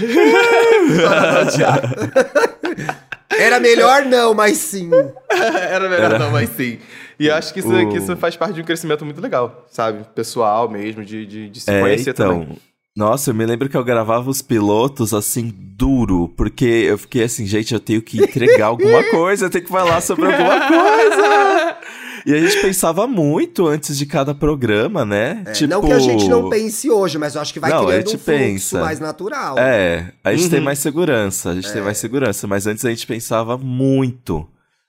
[3.38, 4.90] Era melhor não, mas sim.
[5.30, 6.18] Era melhor Era.
[6.18, 6.78] não, mas sim.
[7.18, 9.66] E eu acho que isso, O- que isso faz parte de um crescimento muito legal,
[9.70, 10.04] sabe?
[10.14, 12.40] Pessoal mesmo, de, de, de se É, conhecer então.
[12.40, 12.58] também.
[12.96, 17.46] Nossa, eu me lembro que eu gravava os pilotos assim, duro, porque eu fiquei assim,
[17.46, 21.76] gente, eu tenho que entregar alguma coisa, eu tenho que falar sobre alguma coisa.
[22.26, 25.42] E a gente pensava muito antes de cada programa, né?
[25.46, 28.06] É, Não que a gente não pense hoje, mas eu acho que vai Não, criando
[28.06, 28.80] um fluxo pensa.
[28.80, 29.58] mais natural.
[29.58, 30.64] É, a gente tem Uhum.
[30.64, 34.46] mais segurança, a gente tem mais segurança, mas antes a gente pensava muito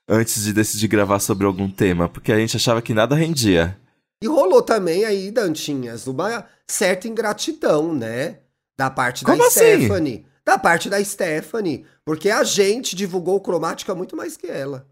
[0.10, 3.78] antes de decidir gravar sobre algum tema, porque a gente achava que nada rendia.
[4.22, 8.38] E rolou também aí, Dantinhas, uma certa ingratidão, né?
[8.78, 9.60] Da parte da Como assim?
[9.78, 10.26] Stephanie.
[10.46, 11.86] Da parte da Stephanie.
[12.06, 14.86] Porque a gente divulgou o Cromática muito mais que ela.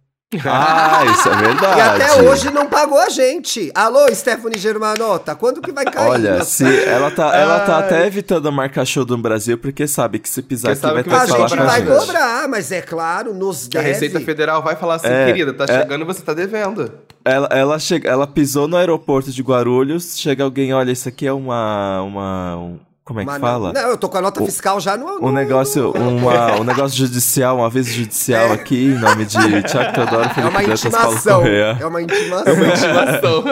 [0.46, 1.80] Ah, isso é verdade.
[1.80, 3.72] E até hoje não pagou a gente.
[3.74, 6.10] Alô, Stephanie Germanota, quando que vai cair?
[6.10, 10.20] Olha, se ela tá, ela tá até evitando a marcar show do Brasil porque sabe
[10.20, 11.98] que se pisar aqui vai ter a que vai falar gente com a vai gente.
[11.98, 13.88] cobrar, mas é claro, nos A deve.
[13.88, 15.80] Receita Federal vai falar assim, É, querida, tá é.
[15.82, 16.92] chegando e você tá devendo.
[17.26, 21.34] Ela, ela, chega, ela pisou no aeroporto de Guarulhos, chega alguém, olha, isso aqui é
[21.34, 22.02] uma.
[22.04, 23.74] uma um- como é que Mas fala?
[23.74, 25.26] Não, eu tô com a nota O- fiscal já no.
[25.26, 30.26] Um negócio, uma, um negócio judicial, um aviso judicial aqui, em nome de Tiago Teodoro,
[30.26, 31.40] É Felipe uma Dantas, Paulo intimação.
[31.42, 31.78] Correa.
[31.82, 33.44] É uma intimação.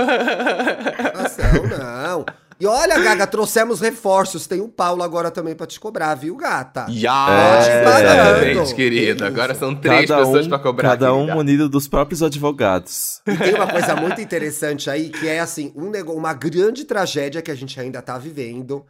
[0.91, 2.25] Intimação, não.
[2.59, 4.47] E olha, Gaga, trouxemos reforços.
[4.47, 6.87] Tem o Paulo agora também pra te cobrar, viu, gata?
[6.89, 7.27] Já!
[7.29, 9.25] É, Exatamente, querido.
[9.25, 10.89] Agora são três Cada pessoas um, pra cobrar.
[10.89, 13.21] cada um munido dos próprios advogados.
[13.27, 16.13] E tem uma coisa muito interessante aí, que é assim, um nego...
[16.13, 18.83] uma grande tragédia que a gente ainda tá vivendo.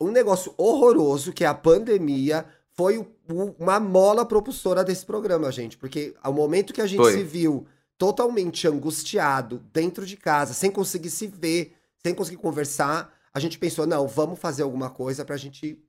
[0.00, 5.50] Um negócio horroroso, que é a pandemia, foi o- o- uma mola propulsora desse programa,
[5.50, 5.76] gente.
[5.76, 7.12] Porque ao momento que a gente Foi.
[7.12, 13.40] se viu totalmente angustiado, dentro de casa, sem conseguir se ver, sem conseguir conversar, a
[13.40, 15.82] gente pensou, não, vamos fazer alguma coisa pra gente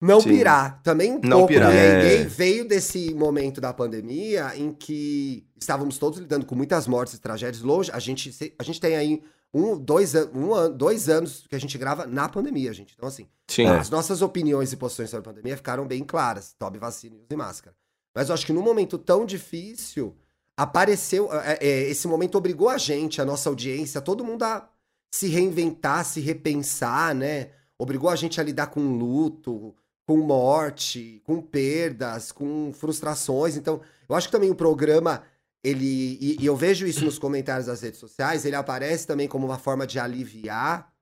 [0.00, 0.30] não Sim.
[0.30, 0.82] pirar.
[0.82, 1.70] Também um Não pouco pirar.
[1.70, 2.00] do É.
[2.02, 7.20] gay veio desse momento da pandemia em que estávamos todos lidando com muitas mortes e
[7.20, 7.90] tragédias longe.
[7.92, 12.06] A gente, a gente tem aí um, dois, um dois anos que a gente grava
[12.06, 12.92] na pandemia, gente.
[12.96, 13.66] Então, assim, Sim.
[13.66, 16.54] as nossas opiniões e posições sobre a pandemia ficaram bem claras.
[16.58, 17.74] Tome vacina e máscara.
[18.14, 20.14] Mas eu acho que num momento tão difícil,
[20.56, 21.32] apareceu.
[21.32, 24.68] é, é, esse momento obrigou a gente, a nossa audiência, todo mundo a
[25.14, 27.50] se reinventar, se repensar, né?
[27.78, 29.74] Obrigou a gente a lidar com luto,
[30.06, 33.56] com morte, com perdas, com frustrações.
[33.56, 35.22] Então, eu acho que também o programa.
[35.62, 39.46] Ele, e, e eu vejo isso nos comentários das redes sociais, ele aparece também como
[39.46, 40.92] uma forma de aliviar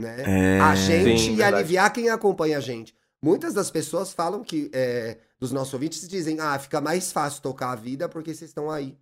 [0.00, 0.22] né?
[0.26, 1.56] É, a gente Sim, e verdade.
[1.56, 2.94] aliviar quem acompanha a gente.
[3.22, 7.70] Muitas das pessoas falam que, é, dos nossos ouvintes, dizem, ah, fica mais fácil tocar
[7.70, 8.96] a vida porque vocês estão aí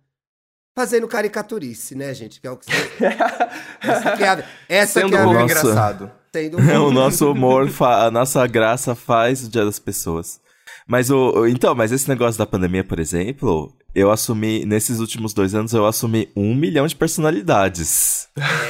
[0.73, 2.39] fazendo caricaturice, né, gente?
[2.39, 2.91] Que é o que vocês...
[3.81, 6.11] Essa que é a, essa Sendo que é um a engraçado.
[6.35, 10.39] Sendo o nosso humor, a nossa graça faz o dia das pessoas.
[10.87, 15.55] Mas o, então, mas esse negócio da pandemia, por exemplo, eu assumi, nesses últimos dois
[15.55, 18.27] anos, eu assumi um milhão de personalidades.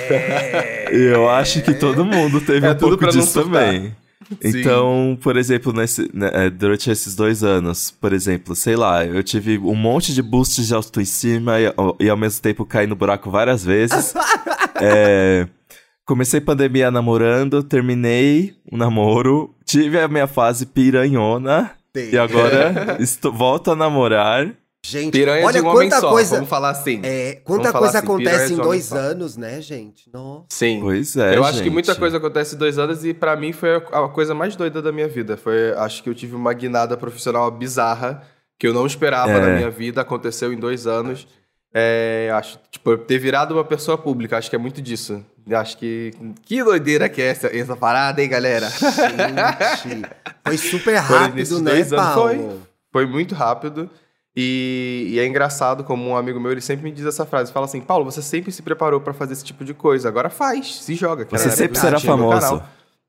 [0.10, 3.88] É, E eu acho que todo mundo teve É um tudo pouco disso também.
[3.90, 4.60] Sim.
[4.60, 9.22] Então, por exemplo, nesse, né, é, durante esses dois anos, por exemplo, sei lá, eu
[9.24, 11.66] tive um monte de boosts de autoestima e,
[12.00, 14.14] e ao mesmo tempo caí no buraco várias vezes.
[14.82, 15.48] É,
[16.06, 22.12] comecei pandemia namorando, terminei o namoro, tive a minha fase piranhona tem.
[22.12, 24.54] e agora estou, volto a namorar.
[24.88, 26.36] Gente, Piranha olha de um homem quanta só, coisa...
[26.36, 27.02] vamos falar assim.
[27.04, 28.96] É, quanta coisa assim, acontece em dois só.
[28.98, 30.08] anos, né, gente?
[30.14, 30.46] Nossa.
[30.50, 30.80] Sim.
[30.80, 31.74] Pois é, eu acho que gente.
[31.74, 34.84] muita coisa acontece em dois anos e pra mim foi a a coisa mais doida
[34.84, 35.36] da minha vida.
[35.38, 38.22] Foi, acho que eu tive uma guinada profissional bizarra
[38.60, 39.42] que eu não esperava É.
[39.42, 41.28] na minha vida, aconteceu em dois anos.
[41.78, 45.22] É, acho, tipo, ter virado uma pessoa pública, acho que é muito disso.
[45.52, 46.14] Acho que.
[46.46, 48.70] Que doideira que é essa, essa parada, hein, galera?
[49.84, 50.10] Gente,
[50.48, 52.30] foi super rápido, né, dois anos, Paulo?
[52.30, 52.60] foi.
[52.94, 53.90] Foi muito rápido.
[54.34, 57.52] E, e é engraçado como um amigo meu, ele sempre me diz essa frase.
[57.52, 60.08] Fala assim, Paulo, você sempre se preparou pra fazer esse tipo de coisa.
[60.08, 61.28] Agora faz, se joga.
[61.30, 62.64] Você sempre será famoso.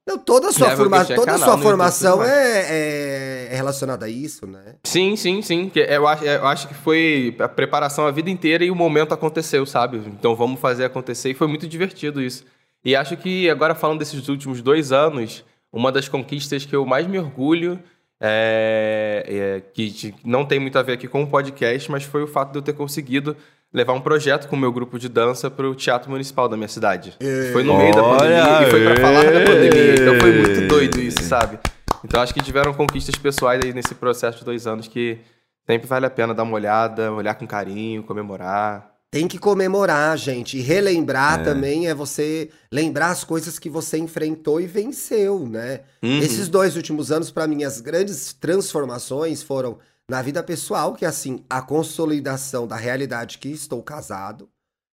[0.07, 1.05] Não, toda a sua, forma...
[1.05, 4.77] toda a sua no YouTube, formação é, é- é relacionada a isso, né?
[4.85, 5.69] Sim, sim, sim.
[5.69, 9.13] Que Eu acho, eu acho que foi a preparação a vida inteira e o momento
[9.13, 9.99] aconteceu, sabe?
[10.07, 12.45] Então vamos fazer acontecer e foi muito divertido isso.
[12.85, 17.05] E acho que agora falando desses últimos dois anos, uma das conquistas que eu mais
[17.07, 17.81] me orgulho
[18.21, 22.27] é, é, que não tem muito a ver aqui com o podcast, mas foi o
[22.29, 23.37] fato de eu ter conseguido
[23.73, 26.69] levar um projeto com o meu grupo de dança para o Teatro Municipal da minha
[26.69, 27.17] cidade.
[27.53, 29.95] Foi no meio da Olha, pandemia e foi para falar da pandemia.
[29.95, 31.59] Então foi muito doido isso, sabe?
[32.05, 35.19] Então acho que tiveram conquistas pessoais aí nesse processo de dois anos que
[35.67, 38.95] sempre vale a pena dar uma olhada, olhar com carinho, comemorar.
[39.11, 40.59] Tem que comemorar, gente.
[40.59, 41.43] E relembrar É.
[41.45, 45.81] também é você lembrar as coisas que você enfrentou e venceu, né?
[46.03, 46.19] Uhum.
[46.19, 49.79] Esses dois últimos anos, pra mim, as grandes transformações foram
[50.11, 54.49] na vida pessoal, que é assim, a consolidação da realidade que estou casado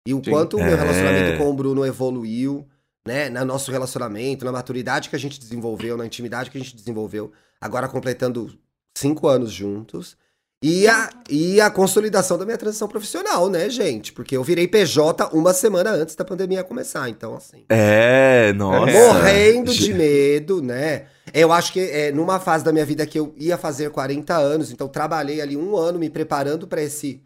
[0.06, 0.32] e o Sim.
[0.32, 0.76] quanto o meu É.
[0.76, 2.68] relacionamento com o Bruno evoluiu,
[3.08, 3.30] né?
[3.30, 7.32] No nosso relacionamento, na maturidade que a gente desenvolveu, na intimidade que a gente desenvolveu,
[7.62, 8.58] agora completando
[8.98, 10.18] cinco anos juntos.
[10.64, 14.12] E a, e a consolidação da minha transição profissional, né, gente?
[14.12, 17.64] Porque eu virei PJ uma semana antes da pandemia começar, então assim.
[17.70, 18.92] É, nossa.
[18.92, 21.06] Morrendo de medo, né?
[21.32, 24.72] Eu acho que é numa fase da minha vida que eu ia fazer 40 anos,
[24.72, 27.22] então trabalhei ali um ano me preparando pra esse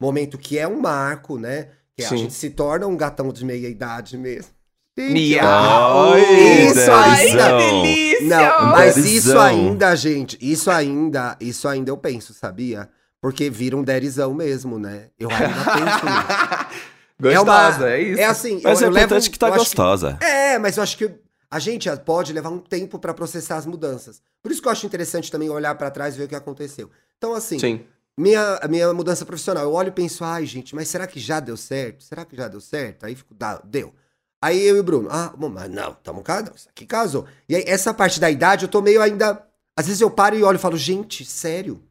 [0.00, 1.70] momento que é um marco, né?
[1.96, 2.18] Que a Sim.
[2.18, 4.55] gente se torna um gatão de meia idade mesmo.
[4.96, 6.18] Miau!
[6.18, 7.58] Isso ainda.
[7.82, 8.28] Derizão.
[8.28, 9.16] Não, mas Derizão.
[9.16, 12.88] isso ainda, gente, isso ainda, isso ainda eu penso, sabia?
[13.20, 15.08] Porque vira um derizão mesmo, né?
[15.18, 16.76] Eu ainda penso nisso.
[17.20, 18.20] Gostosa, é, é, isso.
[18.20, 20.18] É assim, Mas eu, é eu levo, importante que tá gostosa.
[20.20, 21.10] é, mas eu acho que
[21.50, 24.20] a gente pode levar um tempo pra processar as mudanças.
[24.42, 26.90] Por isso que eu acho interessante também olhar pra trás e ver o que aconteceu.
[27.16, 27.80] Então, assim, Sim.
[28.18, 31.40] minha, a minha mudança profissional, eu olho e penso, ai, gente, mas será que já
[31.40, 32.04] deu certo?
[32.04, 33.06] Será que já deu certo?
[33.06, 33.94] Aí fico, dá, deu.
[34.42, 37.26] Aí eu e o Bruno, ah, bom, mas não, tamo casando, isso aqui casou.
[37.48, 39.42] E aí, essa parte da idade, eu tô meio ainda.
[39.76, 41.82] Às vezes eu paro e olho e falo, gente, sério?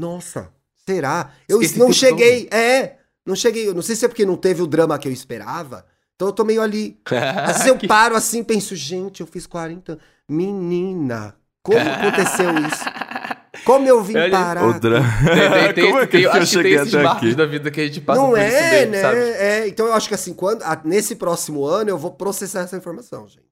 [0.00, 0.52] Nossa,
[0.86, 1.32] será?
[1.48, 3.68] Eu Esse não cheguei, é, não cheguei.
[3.68, 5.84] Eu não sei se é porque não teve o drama que eu esperava.
[6.14, 6.98] Então eu tô meio ali.
[7.46, 10.04] Às vezes eu paro assim e penso, gente, eu fiz 40 anos.
[10.28, 12.84] Menina, como aconteceu isso?
[13.64, 14.64] Como eu vim Olha, parar?
[14.66, 15.06] O drama.
[15.24, 17.34] Tem, tem, tem, Como é que tem- eu acho que tem cheguei esses marcos aqui?
[17.34, 19.02] da vida que a gente passa Não por isso é, bem, né?
[19.02, 19.18] sabe?
[19.18, 22.76] É, então eu acho que assim, quando, a- nesse próximo ano eu vou processar essa
[22.76, 23.42] informação, gente.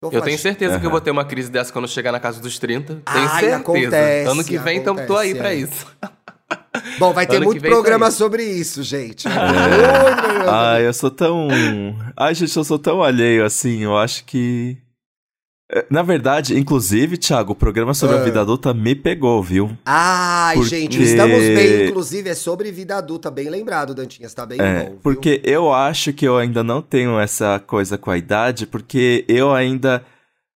[0.00, 2.12] vou Eu falar, tenho certeza que eu vou ter uma crise dessa quando eu chegar
[2.12, 2.94] na casa dos 30.
[2.94, 3.56] Tenho Ai, certeza.
[3.56, 5.54] acontece, ano que vem, então tô aí acontece, pra é.
[5.56, 5.86] isso.
[6.98, 9.26] Bom, vai ter ano muito programa tá sobre isso, gente.
[9.28, 9.30] É.
[10.48, 11.48] Ai, eu sou tão.
[12.16, 13.82] Ai, gente, eu sou tão alheio assim.
[13.84, 14.76] Eu acho que.
[15.88, 18.20] Na verdade, inclusive, Thiago, o programa sobre Ah.
[18.20, 19.70] a vida adulta me pegou, viu?
[19.86, 21.86] Ai, Porque- gente, estamos bem.
[21.88, 23.30] Inclusive, é sobre vida adulta.
[23.30, 24.34] Bem lembrado, Dantinhas.
[24.34, 24.96] Tá bem É, bom.
[25.02, 29.52] porque eu acho que eu ainda não tenho essa coisa com a idade, porque eu
[29.52, 30.02] ainda.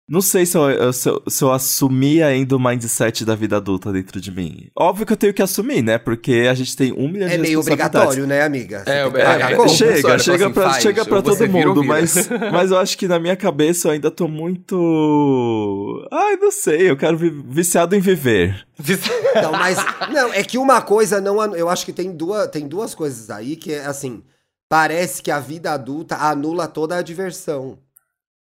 [0.06, 3.90] Não sei se eu, se eu, se eu assumi ainda o mindset da vida adulta
[3.90, 4.68] dentro de mim.
[4.76, 5.96] Óbvio que eu tenho que assumir, né?
[5.96, 8.82] Porque a gente tem um milhão É de meio obrigatório, né, amiga?
[8.84, 9.68] Você É, é, é, conta.
[9.70, 9.94] chega.
[9.96, 11.94] Chega, Olha, chega fala pra, assim, chega pra todo mundo, vira.
[11.94, 16.06] mas, mas eu acho que na minha cabeça eu ainda tô muito.
[16.12, 18.66] Ai, não sei, eu quero vi viciado em viver.
[19.36, 19.76] Então, mas.
[20.12, 21.56] Não, é que uma coisa não.
[21.56, 24.22] Eu acho que tem duas, tem duas coisas aí que é assim.
[24.68, 27.78] Parece que a vida adulta anula toda a diversão.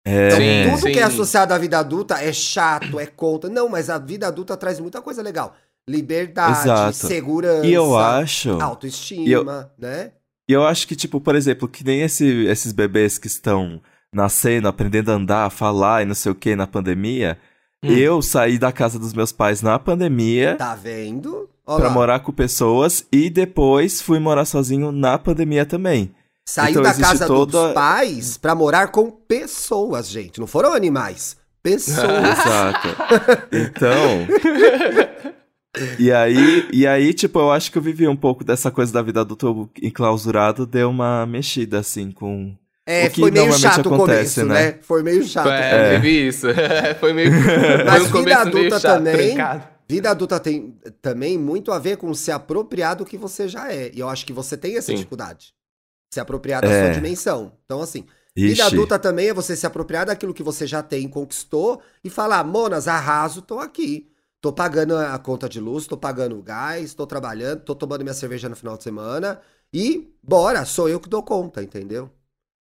[0.04, 0.92] É, Então, Sim, tudo sim.
[0.92, 3.50] que é associado à vida adulta é chato, é contra.
[3.50, 5.54] Não, mas a vida adulta traz muita coisa legal.
[5.88, 6.96] Liberdade, Exato.
[6.96, 8.50] segurança, e eu acho.
[8.60, 9.44] autoestima, E eu-
[9.78, 10.12] né?
[10.48, 13.80] E eu acho que, tipo, por exemplo, que nem esse- esses bebês que estão
[14.12, 17.38] nascendo, aprendendo a andar, a falar e não sei o que na pandemia.
[17.82, 17.88] Hum.
[17.92, 21.48] Eu saí da casa dos meus pais na pandemia Tá vendo?
[21.66, 26.12] Olha pra morar com pessoas e depois fui morar sozinho na pandemia também.
[26.48, 30.40] Saiu então da casa toda- dos pais pra morar com pessoas, gente.
[30.40, 31.36] Não foram animais.
[31.62, 32.00] Pessoas.
[32.08, 32.88] Exato.
[33.52, 34.26] Então.
[35.98, 39.00] E aí, e aí, tipo, eu acho que eu vivi um pouco dessa coisa da
[39.02, 42.54] vida adulta eu, enclausurado, deu uma mexida, assim, com.
[42.86, 44.72] É, O que foi meio chato o acontece, começo, né?
[44.72, 44.78] né?
[44.82, 45.48] Foi meio chato.
[45.48, 46.46] É, teve isso.
[46.98, 47.30] Foi meio.
[47.86, 49.62] Mas foi um vida adulta chato, também- trincado.
[49.88, 53.90] Vida adulta tem também muito a ver com se apropriar do que você já é.
[53.94, 54.94] E eu acho que você tem essa Sim.
[54.94, 55.52] dificuldade.
[56.10, 56.86] Se apropriar da É.
[56.86, 57.52] sua dimensão.
[57.64, 58.04] Então, assim,
[58.36, 62.10] vida Ixi, adulta também é você se apropriar daquilo que você já tem, conquistou, e
[62.10, 64.08] falar, monas, arraso, tô aqui.
[64.40, 68.14] Tô pagando a conta de luz, tô pagando o gás, tô trabalhando, tô tomando minha
[68.14, 69.40] cerveja no final de semana.
[69.72, 72.10] E bora, sou eu que dou conta, entendeu?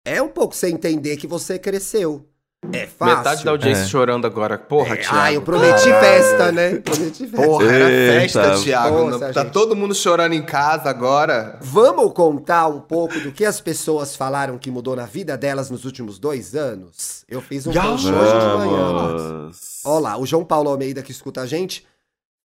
[0.05, 2.29] É um pouco você entender que você cresceu.
[2.71, 3.17] É fácil.
[3.17, 3.87] Metade da audiência É.
[3.87, 4.57] chorando agora.
[4.57, 5.17] Porra, É, Thiago.
[5.17, 6.75] ah, eu prometi festa, né?
[6.79, 7.45] Prometi festa.
[7.45, 8.21] Porra, era Eita.
[8.43, 9.09] festa, Thiago.
[9.09, 9.51] Nossa, tá gente.
[9.51, 11.57] todo mundo chorando em casa agora.
[11.61, 15.83] Vamos contar um pouco do que as pessoas falaram que mudou na vida delas nos
[15.85, 17.25] últimos dois anos?
[17.29, 17.83] Eu fiz um Já.
[17.83, 19.51] post hoje de manhã.
[19.85, 21.85] Ó lá, o João Paulo Almeida que escuta a gente.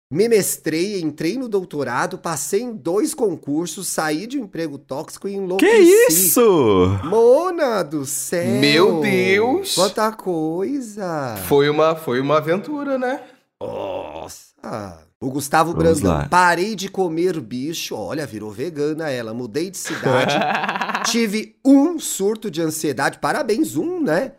[0.09, 5.31] Me mestrei, entrei no doutorado, passei em dois concursos, saí de um emprego tóxico e
[5.31, 5.91] Que enlouqueci.
[6.09, 6.97] isso?
[7.03, 8.61] Mona do céu!
[8.61, 9.75] Meu Deus!
[9.75, 11.35] Quanta coisa!
[11.47, 13.21] Foi uma, foi uma aventura, né?
[13.61, 15.05] Nossa!
[15.19, 16.27] O Gustavo Vamos Brandão, lá.
[16.29, 17.93] parei de comer bicho.
[17.93, 19.33] Olha, virou vegana ela.
[19.33, 20.35] Mudei de cidade.
[21.11, 23.19] tive um surto de ansiedade.
[23.19, 24.33] Parabéns, um, né?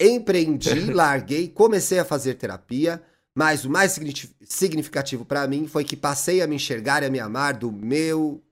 [0.00, 3.00] Empreendi, larguei, comecei a fazer terapia.
[3.36, 7.10] Mas o mais signifi- significativo pra mim foi que passei a me enxergar e a
[7.10, 8.42] me amar do meu.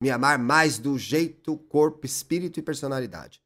[0.00, 3.40] Me amar mais do jeito, corpo, espírito e personalidade.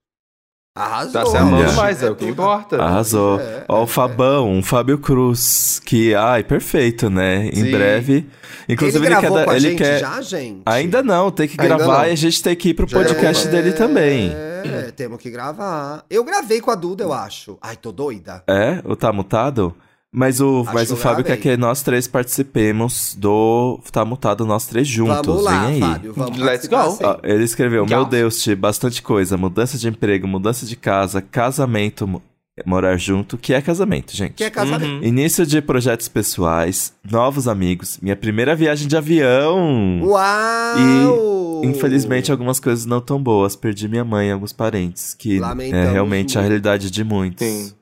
[0.76, 1.12] Arrasou.
[1.12, 1.72] Tá se amando Olha.
[1.72, 2.32] mais, é o que tudo.
[2.32, 2.82] importa.
[2.82, 3.38] Arrasou.
[3.40, 7.46] É, Ó, é, o Fabão, um Fábio Cruz, que, ai, perfeito, né?
[7.48, 7.70] Em Sim.
[7.70, 8.26] breve.
[8.68, 9.44] Inclusive, ele ele, gravou quer.
[9.44, 9.98] com dar- a ele gente quer.
[10.00, 10.62] já, gente?
[10.64, 12.06] Ainda não, tem que Ainda gravar não.
[12.08, 14.32] e a gente tem que ir pro Já podcast É, dele também.
[14.34, 16.04] É, temos que gravar.
[16.08, 17.58] Eu gravei com a Duda, eu acho.
[17.60, 18.42] Ai, tô doida.
[18.46, 18.80] É?
[18.84, 19.74] O Tá Mutado?
[20.14, 24.44] Mas o, Acho mas que o Fábio quer que nós três participemos do Tá Mutado,
[24.44, 25.26] nós três juntos.
[25.26, 25.80] Vamos lá, Vem aí.
[25.80, 26.12] Fábio.
[26.14, 26.90] Vamos Let's go.
[26.90, 27.04] sim.
[27.04, 28.04] Ó, ele escreveu: Meu.
[28.04, 29.38] Deus, Ti, bastante coisa.
[29.38, 32.22] Mudança de emprego, mudança de casa, casamento, mo-
[32.66, 34.34] morar junto, que é casamento, gente.
[34.34, 34.84] Que é casamento.
[34.84, 35.02] Uhum.
[35.02, 40.02] Início de projetos pessoais, novos amigos, minha primeira viagem de avião.
[40.04, 41.62] Uau!
[41.64, 43.56] Infelizmente, algumas coisas não tão boas.
[43.56, 46.50] Perdi minha mãe e alguns parentes, que é Lamentamos realmente a muito.
[46.50, 47.46] realidade de muitos.
[47.46, 47.72] Sim.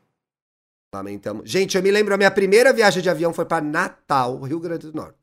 [0.92, 1.48] Lamentamos.
[1.48, 4.90] Gente, eu me lembro, a minha primeira viagem de avião foi pra Natal, Rio Grande
[4.90, 5.14] do Norte.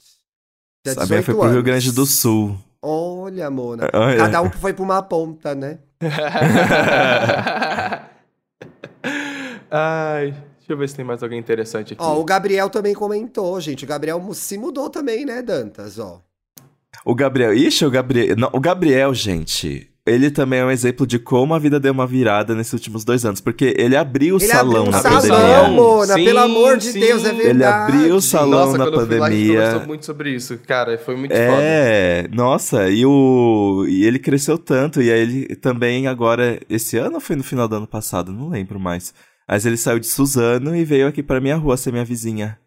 [0.82, 1.62] Tinha A minha 18 foi pro Rio.
[1.62, 2.58] Grande do Sul.
[2.82, 3.88] Olha, Mona.
[3.93, 4.17] Olha.
[4.17, 5.80] Cada um foi pra uma ponta, né?
[9.69, 12.01] Ai, deixa eu ver se tem mais alguém interessante aqui.
[12.01, 13.84] Ó, o Gabriel também comentou, gente.
[13.84, 15.99] O Gabriel se mudou também, né, Dantas?
[15.99, 16.21] Ó.
[17.03, 17.53] O Gabriel.
[17.53, 18.38] Ixi, o Gabriel.
[18.38, 19.87] Não, o Gabriel, gente.
[20.08, 23.26] Ele também é um exemplo de como a vida deu uma virada nesses últimos dois
[23.26, 23.41] anos.
[23.41, 25.67] Porque ele abriu o Ele salão abriu um na salão, pandemia.
[25.70, 26.13] Mona.
[26.13, 27.00] Sim, pelo amor de sim.
[27.02, 27.50] Deus, é verdade.
[27.50, 29.62] Ele abriu o salão Nossa, na quando eu fui lá, a gente pandemia.
[29.62, 30.98] conversou muito sobre isso, cara.
[30.98, 31.62] Foi muito foda.
[31.62, 33.86] É, nossa, e o.
[33.89, 37.67] E ele cresceu tanto, e aí ele também agora, esse ano ou foi no final
[37.67, 38.32] do ano passado?
[38.32, 39.13] Não lembro mais.
[39.46, 42.58] Mas ele saiu de Suzano e veio aqui pra minha rua ser minha vizinha.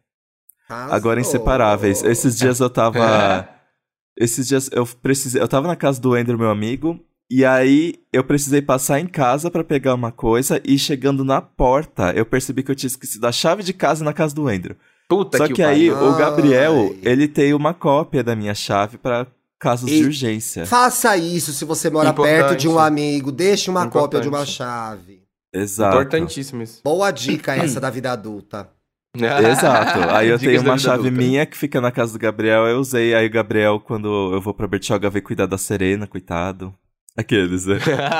[0.68, 0.94] Arrasou.
[0.94, 2.02] Agora inseparáveis.
[2.04, 3.48] Esses dias eu tava.
[4.16, 5.40] Esses dias eu precisei.
[5.40, 7.00] Eu tava na casa do Andrew, meu amigo.
[7.30, 10.60] E aí eu precisei passar em casa pra pegar uma coisa.
[10.64, 14.12] E chegando na porta, eu percebi que eu tinha esquecido a chave de casa na
[14.12, 14.74] casa do Andrew.
[15.08, 16.08] Puta Só que, que, o aí pariu.
[16.08, 16.98] o Gabriel, Ai.
[17.02, 19.26] ele tem uma cópia da minha chave pra
[19.60, 20.66] casos E- de urgência.
[20.66, 22.32] Faça isso se você mora Importante.
[22.36, 23.30] perto de um amigo.
[23.30, 24.02] Deixe uma Importante.
[24.02, 25.22] cópia de uma chave.
[25.52, 25.96] Exato.
[25.96, 26.80] Importantíssimo isso.
[26.84, 28.68] Boa dica essa da vida adulta.
[29.16, 30.08] Exato.
[30.10, 31.24] Aí eu Dicas tenho uma chave adulta.
[31.24, 33.14] minha que fica na casa do Gabriel, eu usei.
[33.14, 36.72] Aí o Gabriel, quando eu vou pra Bertioga, veio cuidar da Serena, coitado.
[37.20, 37.78] Aqueles, né?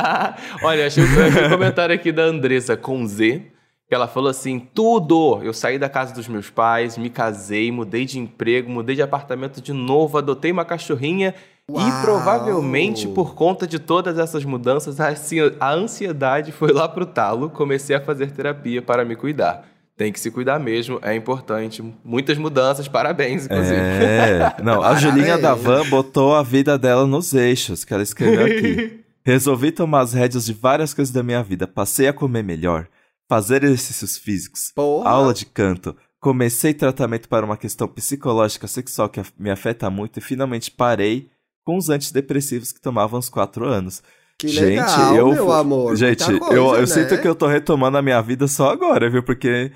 [0.63, 3.43] Olha, achei um comentário aqui da Andressa com Z.
[3.89, 5.41] Que ela falou assim: tudo!
[5.43, 9.61] Eu saí da casa dos meus pais, me casei, mudei de emprego, mudei de apartamento
[9.61, 11.35] de novo, adotei uma cachorrinha
[11.69, 11.89] Uau!
[11.89, 17.05] e provavelmente por conta de todas essas mudanças, a ansi- a ansiedade foi lá pro
[17.05, 17.51] talo.
[17.51, 19.65] Comecei a fazer terapia para me cuidar.
[20.01, 21.85] Tem que se cuidar mesmo, é importante.
[22.03, 23.77] Muitas mudanças, parabéns, inclusive.
[23.77, 24.57] É.
[24.63, 24.95] Não, a.
[24.95, 29.05] Julinha da Van botou a vida dela nos eixos, que ela escreveu aqui.
[29.23, 31.67] Resolvi tomar as rédeas de várias coisas da minha vida.
[31.67, 32.87] Passei a comer melhor,
[33.29, 35.11] fazer exercícios físicos, Porra.
[35.11, 35.95] aula de canto.
[36.19, 41.29] Comecei tratamento para uma questão psicológica sexual que me afeta muito e finalmente parei
[41.63, 44.03] com os antidepressivos que tomava há uns quatro anos.
[44.39, 45.95] Que legal, meu amor.
[45.95, 46.87] Gente, coisa, eu, eu né?
[46.87, 49.23] sinto que eu tô retomando a minha vida só agora, viu?
[49.23, 49.71] Porque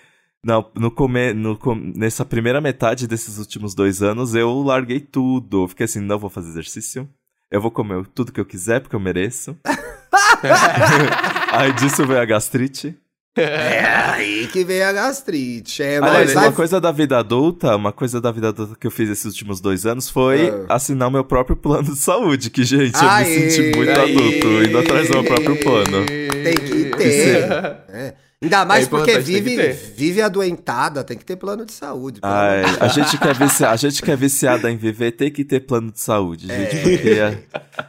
[0.45, 1.59] não, no come, no,
[1.97, 5.65] nessa primeira metade desses últimos dois anos, eu larguei tudo.
[5.65, 7.09] Eu Fiquei assim, não vou fazer exercício.
[7.51, 9.57] Eu vou comer tudo que eu quiser, porque eu mereço.
[11.53, 12.97] Aí disso veio a gastrite.
[13.37, 15.83] É aí que vem a gastrite.
[15.83, 18.93] É, Aliás, mas uma coisa da vida adulta, uma coisa da vida adulta que eu
[18.93, 20.77] fiz esses últimos dois anos foi Ah.
[20.77, 22.49] assinar o meu próprio plano de saúde.
[22.49, 23.25] Que, gente, eu Aê!
[23.41, 24.17] me senti muito Aí.
[24.17, 26.07] adulto, indo atrás do meu próprio plano.
[26.07, 27.51] Tem que ter.
[27.89, 28.15] É.
[28.45, 32.21] Ainda mais É porque vive, vive adoentada, tem que ter plano de saúde.
[32.23, 35.45] Ai, a gente que é vici- a gente que é viciada em viver tem que
[35.45, 36.71] ter plano de saúde, É.
[36.71, 37.39] gente, porque é,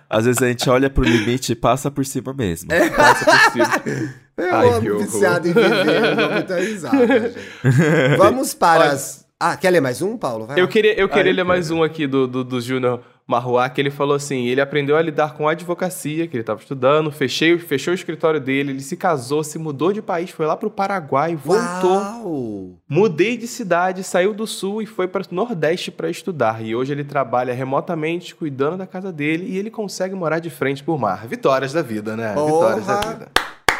[0.10, 2.70] às vezes a gente olha pro limite e passa por cima mesmo.
[2.96, 4.16] Passa por cima.
[4.38, 8.18] Eu Ai, amo viciado em viver, eu dou muita risada, gente.
[8.18, 9.26] Vamos para Olha- as...
[9.40, 10.46] Ah, quer ler mais um, Paulo?
[10.48, 10.70] Vai Eu lá.
[10.72, 13.02] queria, eu queria Ai, ler mais um aqui do, do, do Júnior.
[13.28, 16.60] Marruá, que ele falou assim: ele aprendeu a lidar com a advocacia, que ele estava
[16.60, 20.56] estudando, fechei, fechou o escritório dele, ele se casou, se mudou de país, foi lá
[20.56, 21.98] para o Paraguai, voltou.
[21.98, 22.80] Uau!
[22.88, 26.64] Mudei de cidade, saiu do sul e foi para o Nordeste para estudar.
[26.64, 30.84] E hoje ele trabalha remotamente, cuidando da casa dele, e ele consegue morar de frente
[30.84, 31.26] pro mar.
[31.28, 32.30] Vitórias da vida, né?
[32.30, 33.14] Vitórias da Porra!
[33.14, 33.32] vida.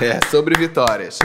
[0.02, 1.20] É, sobre vitórias.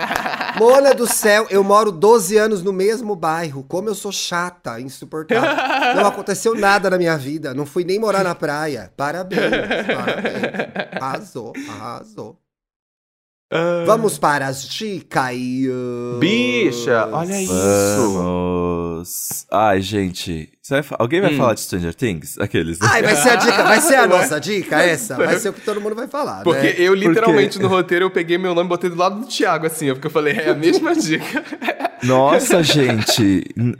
[0.58, 3.64] Mona do céu, eu moro 12 anos no mesmo bairro.
[3.64, 5.50] Como eu sou chata, insuportável.
[5.94, 7.54] Não aconteceu nada na minha vida.
[7.54, 8.92] Não fui nem morar na praia.
[8.96, 11.00] Parabéns, parabéns.
[11.00, 12.38] Arrasou, arrasou.
[13.84, 15.34] Vamos para as dicas.
[16.20, 17.52] Bicha, olha isso.
[18.12, 19.46] Vamos.
[19.50, 20.48] Ai, gente.
[20.68, 21.36] vai fa- Alguém vai Hum.
[21.36, 22.38] falar de Stranger Things?
[22.38, 22.78] Aqueles.
[22.78, 22.86] né?
[22.88, 25.16] Ai, vai ser a dica, vai ser a nossa dica essa?
[25.16, 26.74] Vai ser o que todo mundo vai falar, Porque né?
[26.78, 29.88] eu, literalmente, no roteiro, eu peguei meu nome e botei do lado do Thiago, assim,
[29.92, 31.42] porque eu falei, é a mesma dica.
[32.04, 33.44] Nossa, gente.
[33.56, 33.76] n-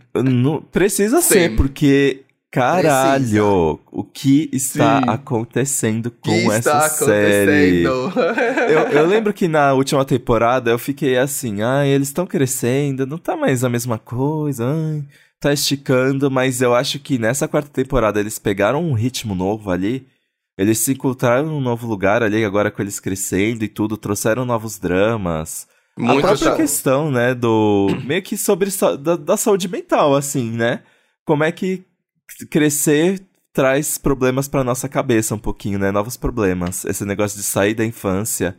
[0.72, 1.56] precisa ser, Sim.
[1.56, 2.22] porque.
[2.50, 5.08] Caralho, o que está Sim.
[5.08, 7.86] acontecendo com que essa está série?
[7.86, 8.20] acontecendo?
[8.68, 13.18] Eu, eu lembro que na última temporada eu fiquei assim, ai, eles estão crescendo, não
[13.18, 15.04] tá mais a mesma coisa, ai,
[15.38, 20.06] tá esticando, mas eu acho que nessa quarta temporada eles pegaram um ritmo novo ali,
[20.58, 24.76] eles se encontraram num novo lugar ali, agora com eles crescendo e tudo, trouxeram novos
[24.76, 25.68] dramas.
[25.96, 26.56] a Muito própria chato.
[26.56, 27.86] questão, né, do.
[28.04, 30.82] meio que sobre da, da saúde mental, assim, né?
[31.24, 31.84] Como é que
[32.50, 33.20] crescer
[33.52, 35.90] traz problemas pra nossa cabeça um pouquinho, né?
[35.90, 36.84] Novos problemas.
[36.84, 38.56] Esse negócio de sair da infância.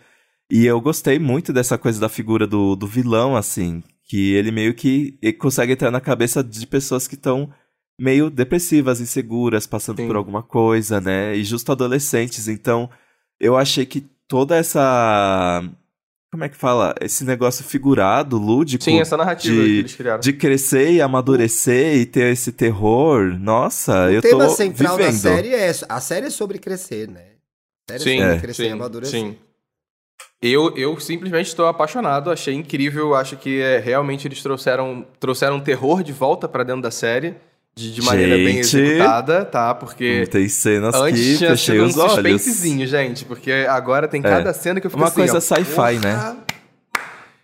[0.50, 3.82] E eu gostei muito dessa coisa da figura do, do vilão, assim.
[4.04, 7.50] Que ele meio que ele consegue entrar na cabeça de pessoas que estão
[7.98, 10.08] meio depressivas, inseguras, passando Sim.
[10.08, 11.36] por alguma coisa, né?
[11.36, 12.48] E justo adolescentes.
[12.48, 12.90] Então,
[13.40, 15.64] eu achei que toda essa.
[16.32, 16.96] Como é que fala?
[17.02, 18.84] Esse negócio figurado, lúdico.
[18.84, 20.20] Sim, essa narrativa de- que eles criaram.
[20.22, 23.38] De crescer e amadurecer e ter esse terror.
[23.38, 25.12] Nossa, eu O tema tô central vivendo.
[25.14, 25.72] da série é.
[25.90, 27.32] A série é sobre crescer, né?
[27.90, 28.40] A série Sim, é sobre É.
[28.40, 29.20] crescer e sim, amadurecer.
[29.20, 29.38] sim.
[30.42, 36.02] Eu, eu simplesmente estou apaixonado, achei incrível, acho que é, realmente eles trouxeram, trouxeram terror
[36.02, 37.36] de volta pra dentro da série,
[37.76, 38.78] de, de maneira bem Gente.
[38.78, 39.74] executada, tá?
[39.74, 42.90] Porque Tem cenas antes que tinha fechei sido um os olhos.
[42.90, 46.36] gente, porque agora tem cada cena que eu fico Uma assim, coisa sci-fi, né?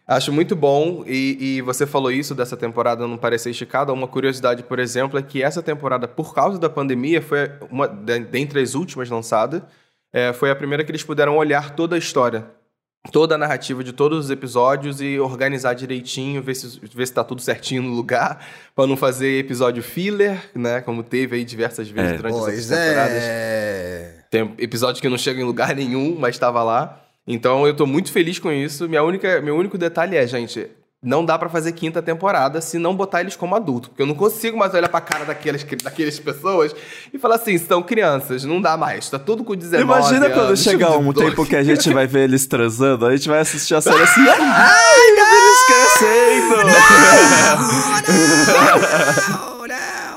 [0.09, 3.91] Acho muito bom, e, e você falou isso dessa temporada não parecer esticada.
[3.91, 8.19] Uma curiosidade, por exemplo, é que essa temporada, por causa da pandemia, foi uma de-
[8.21, 9.61] dentre as últimas lançadas,
[10.13, 12.45] é, foi a primeira que eles puderam olhar toda a história,
[13.11, 17.23] toda a narrativa de todos os episódios e organizar direitinho, ver se, ver se tá
[17.23, 18.45] tudo certinho no lugar,
[18.75, 20.81] pra não fazer episódio filler, né?
[20.81, 22.17] Como teve aí diversas vezes É.
[22.17, 23.23] durante Pois essas temporadas.
[23.23, 24.13] é.
[24.29, 27.01] Tem episódio que não chega em lugar nenhum, mas estava lá.
[27.25, 28.87] Então eu tô muito feliz com isso.
[28.89, 30.67] Minha única, meu único detalhe é, gente,
[31.08, 33.89] não dá pra fazer quinta temporada se não botar eles como adulto.
[33.89, 36.76] Porque eu não consigo mais olhar pra cara daquelas, daquelas pessoas
[37.14, 39.10] e falar assim, são crianças, não dá mais.
[39.10, 41.30] Tá tudo com 19 Imagina quando anos, chegar um 18.
[41.30, 44.22] tempo que a gente vai ver eles transando, a gente vai assistir a série assim,
[44.28, 46.68] ai, meu eles crescendo!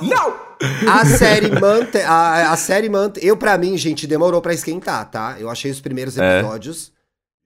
[0.02, 0.50] Não!
[0.86, 2.02] A série mantém.
[2.02, 3.24] A, a série mantém.
[3.24, 5.36] Eu, pra mim, gente, demorou pra esquentar, tá?
[5.38, 6.40] Eu achei os primeiros É.
[6.40, 6.92] episódios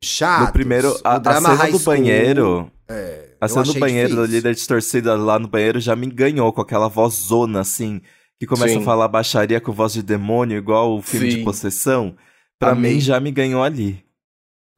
[0.03, 0.47] chatos.
[0.49, 3.81] No primeiro, O a, a drama cena do school, banheiro, É, a eu cena do
[3.81, 4.37] banheiro, do difícil.
[4.37, 8.01] líder de torcida lá no banheiro já me ganhou com aquela vozona, assim,
[8.41, 8.81] que começa Sim.
[8.81, 11.39] a falar baixaria com voz de demônio, igual o filme Sim.
[11.39, 12.15] de possessão.
[12.59, 12.95] Pra Amei.
[12.95, 14.05] mim, já me ganhou ali.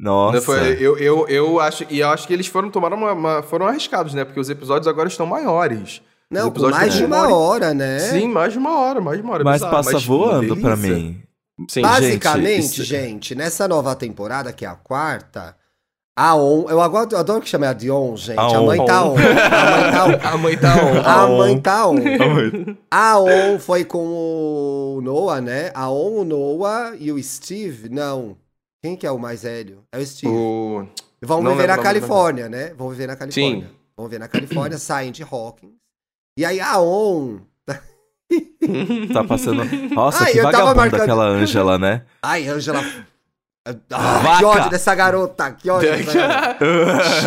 [0.00, 0.40] Nossa.
[0.42, 3.66] Foi- eu, eu, eu acho, e eu acho que eles foram tomar uma, uma- foram
[3.66, 4.24] arriscados, né?
[4.24, 6.02] Porque os episódios agora estão maiores.
[6.30, 7.98] Não, mais de uma hora né?
[8.00, 9.44] Sim, mais de uma hora, mais de uma hora.
[9.44, 10.76] Mas bizarro, passa mas voando delícia.
[10.76, 11.22] mim.
[11.70, 11.82] Sim.
[11.82, 15.56] Basicamente, Gente, isso- gente, nessa nova temporada, que é a quarta,
[16.16, 16.66] a On.
[16.70, 18.38] Eu adoro, eu adoro que chame a de On, gente.
[18.38, 18.66] A A, On.
[18.66, 19.16] mãe tá On.
[20.32, 21.00] A mãe tá On.
[21.04, 21.96] A mãe tá on.
[21.96, 22.76] A mãe tá on.
[22.90, 25.70] A On foi com o Noah, né?
[25.74, 27.88] A On, o Noah e o Steve.
[27.90, 28.36] Não.
[28.82, 29.82] Quem que é o mais velho?
[29.92, 30.32] É o Steve.
[30.32, 30.86] O...
[31.22, 32.72] Vão não viver lembro na Califórnia, né?
[32.76, 33.66] Vão viver na Califórnia.
[33.68, 33.74] Sim.
[33.96, 35.72] Vão viver na Califórnia, saem de Hawkins.
[36.38, 37.38] E aí a On.
[39.12, 39.64] Tá passando.
[39.94, 42.02] Nossa, Ai, que eu tava vagabunda marcando- aquela Ângela, né?
[42.22, 42.82] Ai, Angela.
[43.90, 44.38] Ah, Vaca.
[44.38, 46.56] que ódio dessa garota, que ódio dessa garota.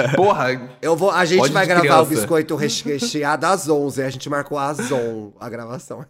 [0.16, 2.02] Porra, Eu vou, a gente vai de gravar criança.
[2.02, 4.02] o biscoito reche- recheado às 11.
[4.02, 6.06] A gente marcou às 11 a gravação.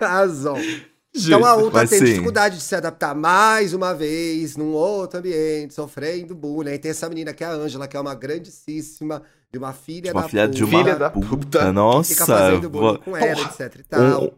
[0.00, 0.86] Às 11.
[1.16, 2.04] Então a U tá tendo sim.
[2.06, 6.70] dificuldade de se adaptar mais uma vez num outro ambiente, sofrendo bullying.
[6.72, 9.22] Aí tem essa menina que é a Ângela, que é uma grandíssima,
[9.52, 11.72] de uma filha Uma da filha puta, de uma Filha da puta.
[11.72, 12.10] Nossa.
[12.10, 13.48] fica fazendo bullying vou- com ela, Porra.
[13.48, 14.24] etc e tal.
[14.24, 14.30] Um-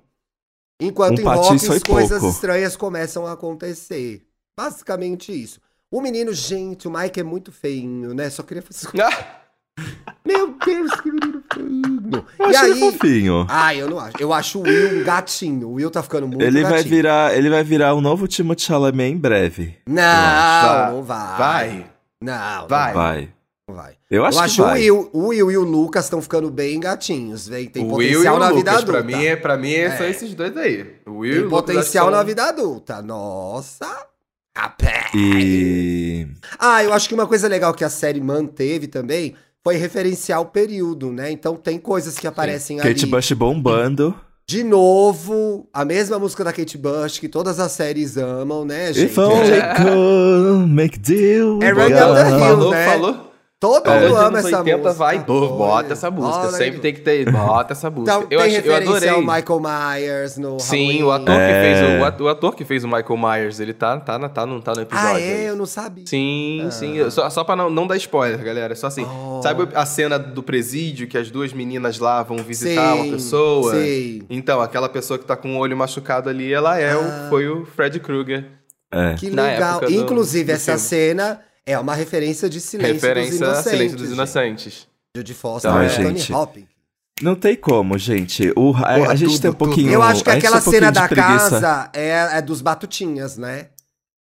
[0.81, 2.35] Enquanto um em Hawkins, coisas pouco.
[2.35, 4.23] estranhas começam a acontecer.
[4.57, 5.61] Basicamente isso.
[5.91, 8.29] O menino, gente, o Mike é muito feinho, né?
[8.29, 8.89] Só queria fazer.
[10.27, 12.27] Meu Deus, que menino feio.
[12.39, 12.81] Eu E acho ele aí...
[12.93, 13.47] fofinho.
[13.49, 14.17] Ah, eu não acho.
[14.19, 15.69] Eu acho o Will um gatinho.
[15.69, 16.89] O Will tá ficando muito Ele vai gatinho.
[16.91, 19.77] virar, ele vai virar o novo Timothée Chalamet em breve.
[19.87, 20.91] Não, Vai.
[20.93, 21.39] não vai.
[21.39, 21.91] Vai.
[22.21, 22.93] Não, Vai.
[22.95, 23.21] Vai.
[23.23, 23.36] não
[23.77, 23.95] vai.
[24.11, 24.81] Eu acho, eu acho que o vai.
[24.81, 27.71] Will, o Will e o Lucas estão ficando bem gatinhos, velho.
[27.71, 28.93] Tem o Will e potencial o na vida Lucas, adulta.
[28.93, 29.97] pra mim, é, pra mim é.
[29.97, 30.11] são É.
[30.11, 30.87] esses dois aí.
[31.07, 33.03] O Will e o Tem Lucas potencial são- na vida adulta.
[33.03, 33.87] Nossa.
[34.57, 35.11] Rapaz.
[35.15, 36.27] E
[36.59, 40.47] Ah, eu acho que uma coisa legal que a série manteve também foi referenciar o
[40.47, 41.31] período, né?
[41.31, 42.89] Então tem coisas que aparecem ali.
[42.95, 44.15] Kate Bush bombando.
[44.49, 49.11] De novo, a mesma música da Kate Bush, que todas as séries amam, né, gente?
[49.11, 51.59] If only could make deal.
[51.61, 51.91] É Run.
[51.91, 52.85] Down the Hill, Falou, né?
[52.87, 53.33] falou.
[53.59, 54.93] Todo Falou mundo ama essa 80, música.
[54.93, 56.41] vai, pô, bota essa música.
[56.47, 56.79] olha Sempre aí.
[56.81, 58.13] tem que ter, bota essa música.
[58.19, 59.09] Então, eu, tem achei, eu adorei.
[59.09, 61.03] ao Michael Myers no Sim, Halloween.
[61.05, 61.47] o ator, É.
[61.47, 64.19] que fez o, o ato- o ator que fez o Michael Myers, ele tá, tá,
[64.19, 65.09] na- tá, no, tá no episódio.
[65.09, 65.23] Ah, aí.
[65.23, 65.49] é?
[65.49, 66.05] Eu não sabia.
[66.07, 67.11] Sim, sim.
[67.11, 68.75] Só, só pra não, não dar spoiler, galera.
[68.75, 69.07] Só assim.
[69.07, 69.41] Oh.
[69.43, 73.73] Sabe a cena do presídio que as duas meninas lá vão visitar Sim, uma pessoa?
[73.73, 74.23] Sei.
[74.29, 76.99] Então, aquela pessoa que tá com o olho machucado ali, ela é Ah.
[76.99, 78.45] o, foi o Fred Krueger.
[78.93, 79.15] É.
[79.15, 79.71] Que Na legal.
[79.79, 80.79] época do- Inclusive, do essa filme.
[80.81, 83.71] cena é uma referência de Silêncio Referência dos a Inocentes.
[83.71, 84.15] Silêncio dos gente.
[84.15, 84.89] Inocentes.
[85.17, 86.33] Judy Foster Ai, e Anthony gente.
[86.33, 86.77] Hopkins.
[87.21, 88.53] Não tem como, gente.
[88.55, 89.67] O, a, a Porra, gente tudo, tem um tudo.
[89.67, 89.91] pouquinho.
[89.91, 91.61] Eu acho que a aquela um cena da preguiça.
[91.61, 93.69] casa é, é dos Batutinhas, né?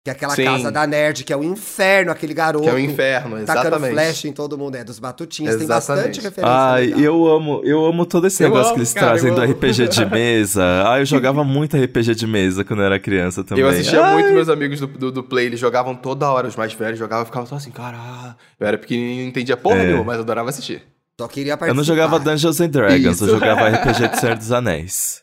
[0.04, 0.44] Que é aquela Sim.
[0.44, 2.64] casa da nerd, que é o inferno, aquele garoto.
[2.64, 3.92] Que é o inferno, Tacando exatamente.
[3.94, 4.74] flash em todo mundo.
[4.76, 5.56] É dos Batutinhas.
[5.56, 6.44] Tem bastante referência.
[6.54, 7.00] Ai, legal.
[7.00, 9.50] eu amo, eu amo todo esse Eu negócio amo, que eles cara, trazem do amo.
[9.52, 10.62] RPG de mesa.
[10.86, 13.64] Ah, eu jogava muito RPG de mesa quando eu era criança também.
[13.64, 16.54] Eu assistia Ai, muito meus amigos do, do, do Play, eles jogavam toda hora, os
[16.54, 18.34] mais velhos jogavam, eu ficava só assim, caralho.
[18.60, 19.86] Eu era pequenininho, não entendia porra É.
[19.86, 20.82] nenhuma, mas adorava assistir.
[21.18, 21.70] Só queria participar.
[21.70, 23.24] Eu não jogava Dungeons and Dragons, Isso.
[23.24, 25.22] eu jogava RPG de Senhor dos Anéis.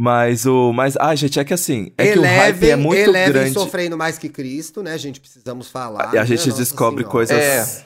[0.00, 0.72] Mas o.
[0.72, 1.90] Mas, ai, gente, é que assim.
[1.98, 3.50] É que o hype é muito grande.
[3.52, 5.18] sofrendo mais que Cristo, né, gente?
[5.18, 6.14] Precisamos falar.
[6.14, 7.10] E a né, gente descobre Senhora.
[7.10, 7.84] coisas É.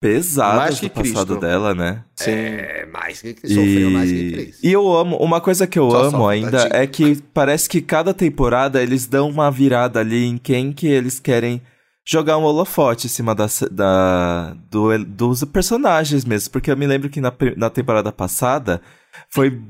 [0.00, 1.40] pesadas Mais que do passado Cristo.
[1.40, 2.04] dela, né?
[2.14, 2.30] Sim.
[2.30, 3.56] É, mais que Cristo.
[3.56, 4.60] Sofreu mais que Cristo.
[4.66, 8.14] E eu amo, uma coisa que eu Só amo ainda é que parece que cada
[8.14, 11.60] temporada eles dão uma virada ali em quem que eles querem
[12.06, 16.52] jogar um holofote em cima da, da- do- dos personagens mesmo.
[16.52, 18.80] Porque eu me lembro que na, na temporada passada
[19.28, 19.60] foi,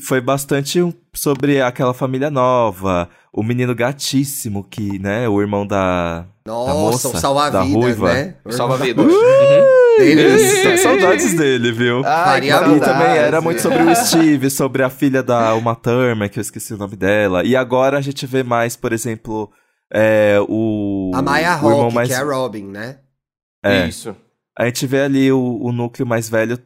[0.00, 0.80] foi bastante
[1.12, 6.26] sobre aquela família nova, o menino gatíssimo que, né, o irmão da.
[6.46, 8.34] Nossa, moça, o da salva-vidas, né?
[8.50, 9.06] Salva-vidas.
[9.98, 10.80] Deles.
[10.82, 12.02] Saudades dele, viu?
[12.02, 16.38] Que E também era muito sobre o Steve, sobre a filha da Uma Thurman, que
[16.38, 17.44] eu esqueci o nome dela.
[17.44, 19.50] E agora a gente vê mais, por exemplo,
[19.92, 21.12] é, o.
[21.14, 22.08] A Maya o irmão Hawke, mais.
[22.08, 22.98] que é a Robin, né?
[23.62, 24.14] é, Isso.
[24.58, 26.58] a gente vê ali o, o núcleo mais velho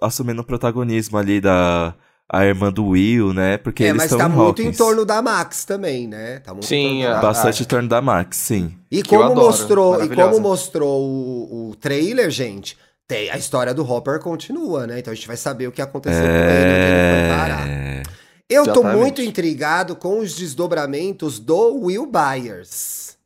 [0.00, 1.94] assumindo o protagonismo ali da
[2.28, 3.56] a irmã do Will, né?
[3.58, 6.40] Porque é, eles mas estão tá em muito em torno da Max também, né?
[6.40, 7.36] Tá muito Sim, em torno da a- Max.
[7.36, 8.74] Bastante em torno da Max, sim.
[8.90, 13.72] E que como adoro, mostrou, e como mostrou o, o trailer, gente, tem, a história
[13.72, 14.98] do Hopper continua, né?
[14.98, 17.68] Então a gente vai saber o que aconteceu com ele, onde ele foi parar.
[17.68, 18.02] É...
[18.48, 18.96] Eu tô Exatamente.
[19.00, 23.16] muito intrigado com os desdobramentos do Will Byers.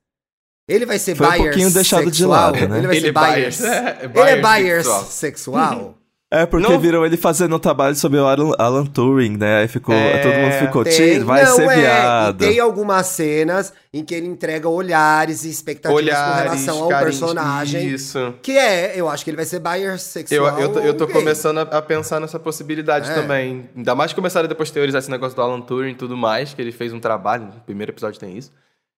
[0.68, 2.30] Ele vai ser Foi um Byers pouquinho deixado de sexual?
[2.52, 2.78] lado, né?
[2.78, 3.60] Ele vai Ele ser é Byers.
[3.60, 3.60] Byers.
[4.00, 5.04] É, Ele é Byers sexual.
[5.04, 5.94] sexual?
[6.32, 9.62] É, porque Não- viram ele fazendo um trabalho sobre o Alan, Alan Turing, né?
[9.62, 12.44] Aí ficou, É, todo mundo ficou, Tem- "Tira, vai não, ser é, viado.
[12.44, 16.88] E tem algumas cenas em que ele entrega olhares e expectativas Olhares, com relação ao
[16.88, 17.88] carinhos, personagem.
[17.88, 18.34] Isso.
[18.42, 20.60] Que é, eu acho que ele vai ser Byers Eu, sexual.
[20.60, 21.14] eu, tô- eu tô gay.
[21.16, 23.14] começando a, a pensar nessa possibilidade É.
[23.14, 23.68] também.
[23.76, 26.54] Ainda mais que começaram a depois teorizar esse negócio do Alan Turing e tudo mais,
[26.54, 28.52] que ele fez um trabalho, no primeiro episódio tem isso.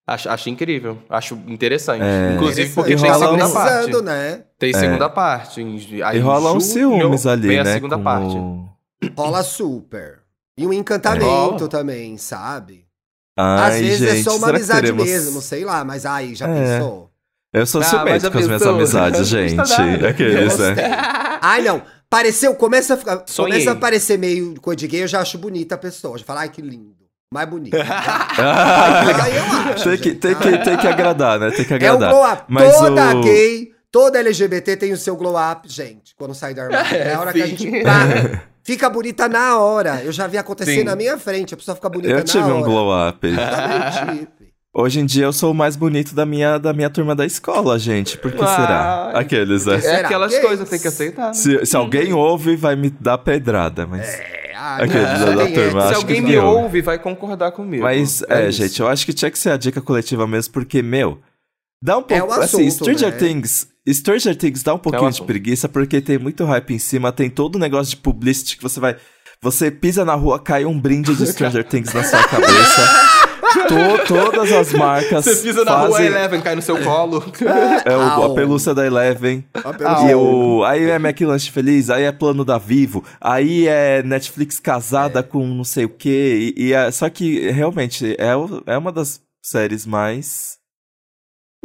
[0.06, 2.02] Acho, acho incrível, acho interessante.
[2.02, 2.34] É.
[2.34, 4.02] Inclusive porque tem E rola segunda um- parte.
[4.02, 4.42] né?
[4.58, 6.02] Tem segunda parte.
[6.02, 7.70] Aí E rola uns junho ciúmes ali, vem né?
[7.70, 8.36] a segunda com parte.
[9.16, 10.20] Rola super.
[10.58, 11.68] E um encantamento Rola.
[11.68, 12.84] também, sabe?
[13.38, 16.34] Ai, Às vezes gente, é só uma que amizade teremos- mesmo, sei lá, mas aí,
[16.34, 16.54] já É.
[16.78, 17.10] pensou?
[17.54, 19.58] Eu sou Ah, ciumento com as minhas amizades, gente.
[20.06, 20.82] Aqueles, Eu né?
[21.40, 21.80] Ai, não.
[22.10, 25.74] Pareceu, começa a, ficar, começa a parecer meio coisa de gay, eu já acho bonita
[25.76, 26.18] a pessoa.
[26.18, 27.01] Já falo, ai, que lindo.
[27.32, 27.74] Mais bonito.
[27.80, 29.84] Aí eu acho.
[29.84, 31.50] tem, que, tem, que, tem que agradar, né?
[31.50, 32.10] Tem que É o agradar.
[32.10, 32.42] glow up.
[32.48, 36.64] Mas toda o- gay, toda LGBT tem o seu glow up, gente, quando sai da
[36.64, 36.96] armário.
[36.96, 37.56] É a hora que a sim.
[37.56, 37.72] gente
[38.62, 40.02] fica bonita na hora.
[40.04, 40.84] Eu já vi acontecer Sim.
[40.84, 42.54] na minha frente, a pessoa fica bonita Eu na tive hora.
[42.54, 43.26] um glow up.
[43.26, 44.28] Exatamente.
[44.74, 47.78] Hoje em dia eu sou o mais bonito da minha, da minha turma da escola,
[47.78, 48.16] gente.
[48.16, 49.10] Por que será?
[49.14, 49.74] Aqueles, né?
[49.76, 49.98] É Será?
[50.06, 51.26] aquelas Que coisas, tem que aceitar.
[51.26, 51.34] né?
[51.34, 54.08] Se, se alguém ouve, vai me dar pedrada, mas.
[54.08, 55.80] É, ah, Aquele não, da- da tem turma.
[55.82, 57.82] Se acho alguém que me ouve, vai concordar comigo.
[57.82, 58.62] Mas, é, isso.
[58.62, 61.18] gente, eu acho que tinha que ser a dica coletiva mesmo, porque, meu,
[61.84, 62.14] dá um pouco.
[62.14, 63.18] É o assim, assunto, Stranger né?
[63.18, 63.68] Things.
[63.86, 65.26] Stranger Things dá um pouquinho de assunto.
[65.26, 68.80] preguiça, porque tem muito hype em cima, tem todo o negócio de publicity que você
[68.80, 68.96] vai.
[69.42, 73.11] Você pisa na rua, cai um brinde de Stranger Things na sua cabeça.
[73.68, 75.24] To- todas as marcas.
[75.24, 77.22] Você pisa na rua, a fazem- Eleven cai no seu colo.
[77.84, 78.32] É o, Au.
[78.32, 79.44] a pelúcia da Eleven.
[79.54, 80.10] A pelúcia.
[80.10, 85.22] E o, aí é McLanche Feliz, aí é plano da Vivo, aí é Netflix casada
[85.22, 86.54] com não sei o quê.
[86.56, 90.58] E, e é- só que realmente é, o- é uma das séries mais.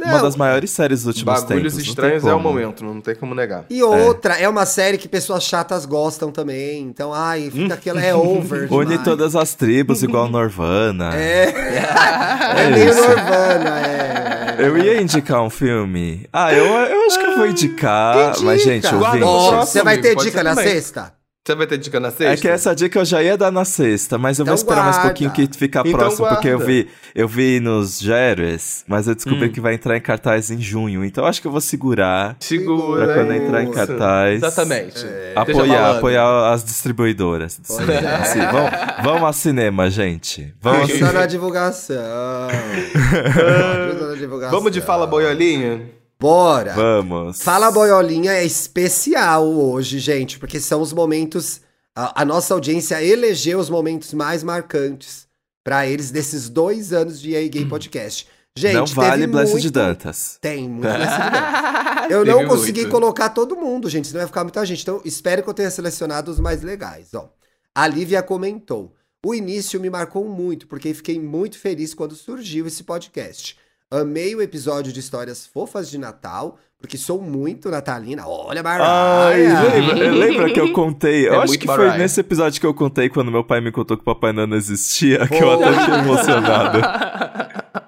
[0.00, 1.74] Uma Não, das maiores séries dos últimos Bagulhos tempos.
[1.74, 3.64] tem estranhos é o momento, não tem como negar.
[3.68, 4.48] E outra, é.
[4.48, 6.82] uma série que pessoas chatas gostam também.
[6.82, 8.00] Então, ai, fica aquela.
[8.00, 8.66] É over.
[8.72, 9.04] Une demais.
[9.04, 11.10] todas as tribos, igual Norvana.
[11.14, 11.44] É.
[11.44, 12.94] É, É meio.
[12.94, 14.56] Norvana, é.
[14.58, 16.26] Eu ia indicar um filme.
[16.32, 18.30] Ah, eu, eu acho que eu vou indicar.
[18.30, 18.44] Indica.
[18.44, 19.24] Mas, gente, Guarda ouvinte.
[19.24, 20.68] o Ó, próximo, você vai ter pode dica na também.
[20.72, 21.12] sexta?
[21.48, 22.24] Você vai ter dica na sexta?
[22.26, 24.82] É que essa dica eu já ia dar na sexta, mas eu vou Então esperar
[24.84, 25.08] mais um guarda.
[25.14, 26.72] pouquinho que fica Então próximo, porque eu guarda.
[26.72, 29.52] vi, eu vi nos Jeres, mas eu descobri Hum.
[29.52, 31.02] que vai entrar em cartaz em junho.
[31.06, 33.06] Então acho que eu vou segurar Segura.
[33.06, 33.72] pra quando entrar em isso.
[33.72, 34.34] cartaz.
[34.42, 35.06] Exatamente.
[35.06, 35.32] É.
[35.36, 37.58] Apoiar, apoiar as distribuidoras.
[37.88, 38.06] é.
[38.16, 38.70] Assim, vamos,
[39.02, 40.54] vamos ao cinema, gente.
[40.60, 41.20] Vamos ao Ajuda cinema.
[41.20, 41.96] na divulgação.
[43.88, 44.50] Ajuda na divulgação.
[44.58, 45.96] Vamos de Fala Boiolinha?
[46.20, 46.74] Bora.
[46.74, 47.40] Vamos.
[47.40, 51.60] Fala Boiolinha é especial hoje, gente, porque são os momentos.
[51.94, 55.28] A, a nossa audiência elegeu os momentos mais marcantes
[55.62, 58.26] pra eles desses dois anos de EA Gay Podcast.
[58.56, 59.70] Gente, Não vale Blessed muito...
[59.70, 60.38] Dantas.
[60.40, 62.10] Tem, muito Blessed Dantas.
[62.10, 62.92] Eu não consegui muito.
[62.92, 64.82] colocar todo mundo, gente, senão vai ficar muita gente.
[64.82, 67.12] Então, espero que eu tenha selecionado os mais legais.
[67.12, 67.30] Ó,
[67.74, 68.94] a Lívia comentou.
[69.24, 73.58] O início me marcou muito, porque fiquei muito feliz quando surgiu esse podcast.
[73.90, 78.28] Amei o episódio de histórias fofas de Natal, porque sou muito natalina.
[78.28, 79.62] Olha, Ai, Mariah!
[79.62, 81.26] lembra, lembra que eu contei?
[81.26, 81.96] Eu É acho muito que foi Mariah.
[81.98, 84.56] nesse episódio que eu contei quando meu pai me contou que o Papai Noel não
[84.58, 86.78] existia, que eu até fiquei emocionado.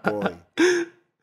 [0.09, 0.37] Foi.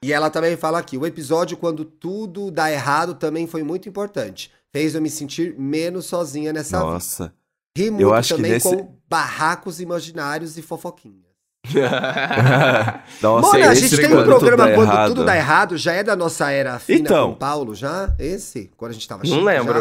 [0.03, 4.51] E ela também fala aqui: o episódio quando tudo dá errado também foi muito importante.
[4.71, 6.91] Fez eu me sentir menos sozinha nessa vida.
[6.91, 7.33] Nossa.
[7.75, 11.26] Ri muito acho que também nesse- com barracos imaginários e fofoquinhas.
[13.21, 15.07] Nossa, Mano, a gente tem um programa quando errado.
[15.09, 17.31] tudo dá errado, já é da nossa era fina Então.
[17.31, 18.13] com Paulo, já?
[18.19, 18.71] Esse?
[18.77, 19.73] Quando a gente tava Não lembro.
[19.73, 19.79] já?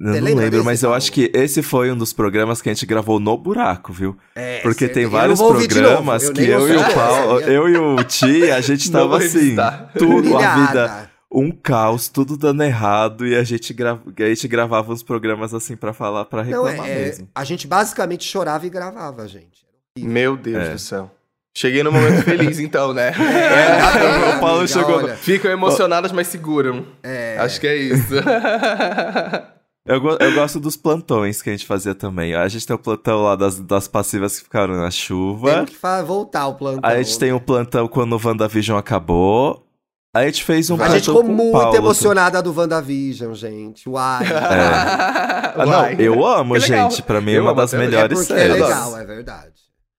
[0.00, 0.96] Eu Você não lembro, desse, mas eu Paulo?
[0.96, 4.16] acho que esse foi um dos programas que a gente gravou no buraco, viu?
[4.34, 7.68] É, Porque tem Eu não vários programas novo, que eu e o Paulo, é eu
[7.68, 9.54] e o Ti, a gente Não tava assim,
[9.96, 13.98] tudo, a vida, um caos, tudo dando errado, e a gente, gra...
[14.18, 17.28] a gente gravava uns programas assim pra falar, pra Não, reclamar é, mesmo.
[17.32, 19.64] a gente basicamente chorava e gravava, gente.
[19.96, 20.70] Meu Deus É.
[20.72, 21.10] do céu.
[21.56, 23.08] Cheguei no momento feliz, então, né?
[23.10, 24.96] É, o Paulo amiga, chegou.
[24.96, 25.14] olha.
[25.16, 26.84] Ficam emocionadas, mas seguram.
[27.02, 27.36] É.
[27.38, 28.14] Acho que é isso.
[29.86, 32.34] Eu, go- eu gosto dos plantões que a gente fazia também.
[32.34, 35.50] A gente tem o plantão lá das, das passivas que ficaram na chuva.
[35.52, 35.76] Temos que
[36.06, 36.80] voltar o plantão.
[36.90, 39.66] Aí a gente tem o plantão quando o WandaVision acabou.
[40.16, 41.76] Aí a gente fez um A gente ficou muito Paulo.
[41.76, 43.86] emocionada do WandaVision, gente.
[43.86, 44.24] Uai.
[44.24, 45.54] É.
[45.56, 45.96] Ah, não, Uai.
[46.00, 47.00] eu amo, gente.
[47.02, 47.72] Pra mim é uma das.
[47.74, 48.54] É melhores porque é séries.
[48.62, 49.52] legal, é verdade.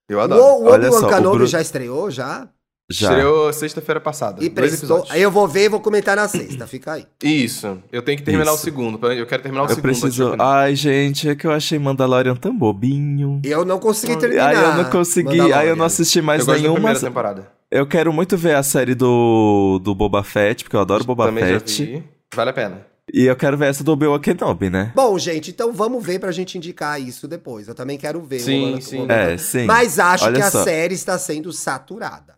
[0.10, 0.42] Eu O, adoro.
[0.42, 2.48] o Olha Obi-Wan o Kenobi Bru- já estreou, já?
[2.92, 3.10] Já.
[3.10, 4.44] Estreou sexta-feira passada.
[4.44, 4.98] E Dois prestou.
[4.98, 5.12] episódios.
[5.16, 7.06] Aí eu vou ver e vou comentar na sexta, fica aí.
[7.24, 7.80] Isso.
[7.92, 8.62] Eu tenho que terminar Isso.
[8.62, 9.12] o segundo.
[9.12, 9.82] Eu quero terminar o Eu segundo.
[9.82, 10.28] preciso.
[10.28, 10.48] opinar.
[10.48, 13.42] Ai, gente, é que eu achei Mandalorian tão bobinho.
[13.44, 14.50] Eu não consegui terminar.
[14.50, 16.76] Aí eu não consegui, aí eu não assisti mais eu gosto da nenhuma.
[16.80, 17.52] primeira temporada.
[17.72, 21.44] Eu quero muito ver a série do, do Boba Fett, porque eu adoro Boba Também
[21.44, 21.84] já Fett.
[21.86, 22.04] vi.
[22.36, 22.86] Vale a pena.
[23.14, 24.92] E eu quero ver essa do Obi-Wan Kenobi, né?
[24.96, 27.68] Bom, gente, então vamos ver pra gente indicar isso depois.
[27.68, 28.40] Eu também quero ver.
[28.40, 29.06] Sim, sim.
[29.10, 29.66] É, sim.
[29.66, 30.64] Mas acho Olha que a só.
[30.64, 32.36] série está sendo saturada.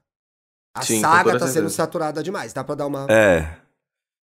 [0.75, 2.53] A Sim, saga toda tá sendo saturada demais.
[2.53, 3.07] Dá pra dar uma.
[3.09, 3.49] É.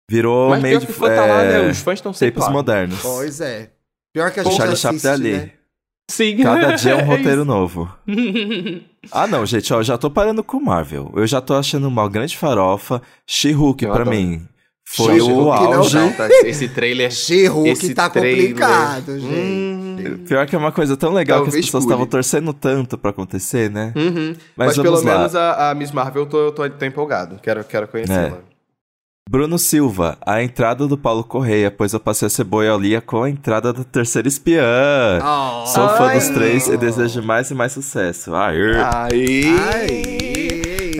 [0.09, 0.87] Virou Mas meio de.
[0.87, 1.69] que fã tá lá, é, né?
[1.71, 2.49] Os fãs estão sempre lá.
[2.49, 2.99] modernos.
[3.01, 3.71] Pois é.
[4.13, 5.31] Pior que a O gente Charlie assiste, ali.
[5.37, 5.51] né?
[6.09, 6.37] Sim.
[6.43, 7.45] Cada dia é um roteiro isso.
[7.45, 7.89] novo.
[9.11, 11.11] Ah, não, gente, ó, eu já tô parando com Marvel.
[11.15, 13.01] Eu já tô achando uma grande farofa.
[13.25, 14.11] She-Hulk, pra adoro.
[14.11, 14.47] mim,
[14.95, 15.95] foi o auge.
[15.95, 17.11] Não, tá, esse trailer.
[17.11, 18.49] She-Hulk esse tá trailer.
[18.49, 19.31] complicado, gente.
[19.33, 20.25] Hum.
[20.27, 23.11] Pior que é uma coisa tão legal que Talvez as pessoas estavam torcendo tanto pra
[23.11, 23.93] acontecer, né?
[23.95, 24.35] Uhum.
[24.55, 25.17] Mas, Mas, pelo lá.
[25.17, 27.39] menos a, a Miss Marvel eu tô, eu tô, tô empolgado.
[27.41, 28.39] Quero, quero conhecê-la.
[29.29, 33.29] Bruno Silva, a entrada do Paulo Correia, pois eu passei a ser boiolinha com a
[33.29, 35.19] entrada da terceira espiã.
[35.23, 35.65] Oh.
[35.67, 36.19] Sou fã Ai.
[36.19, 38.35] dos três e desejo mais e mais sucesso.
[38.35, 38.73] Aê.
[38.83, 39.45] Aí.
[39.73, 40.30] Ai.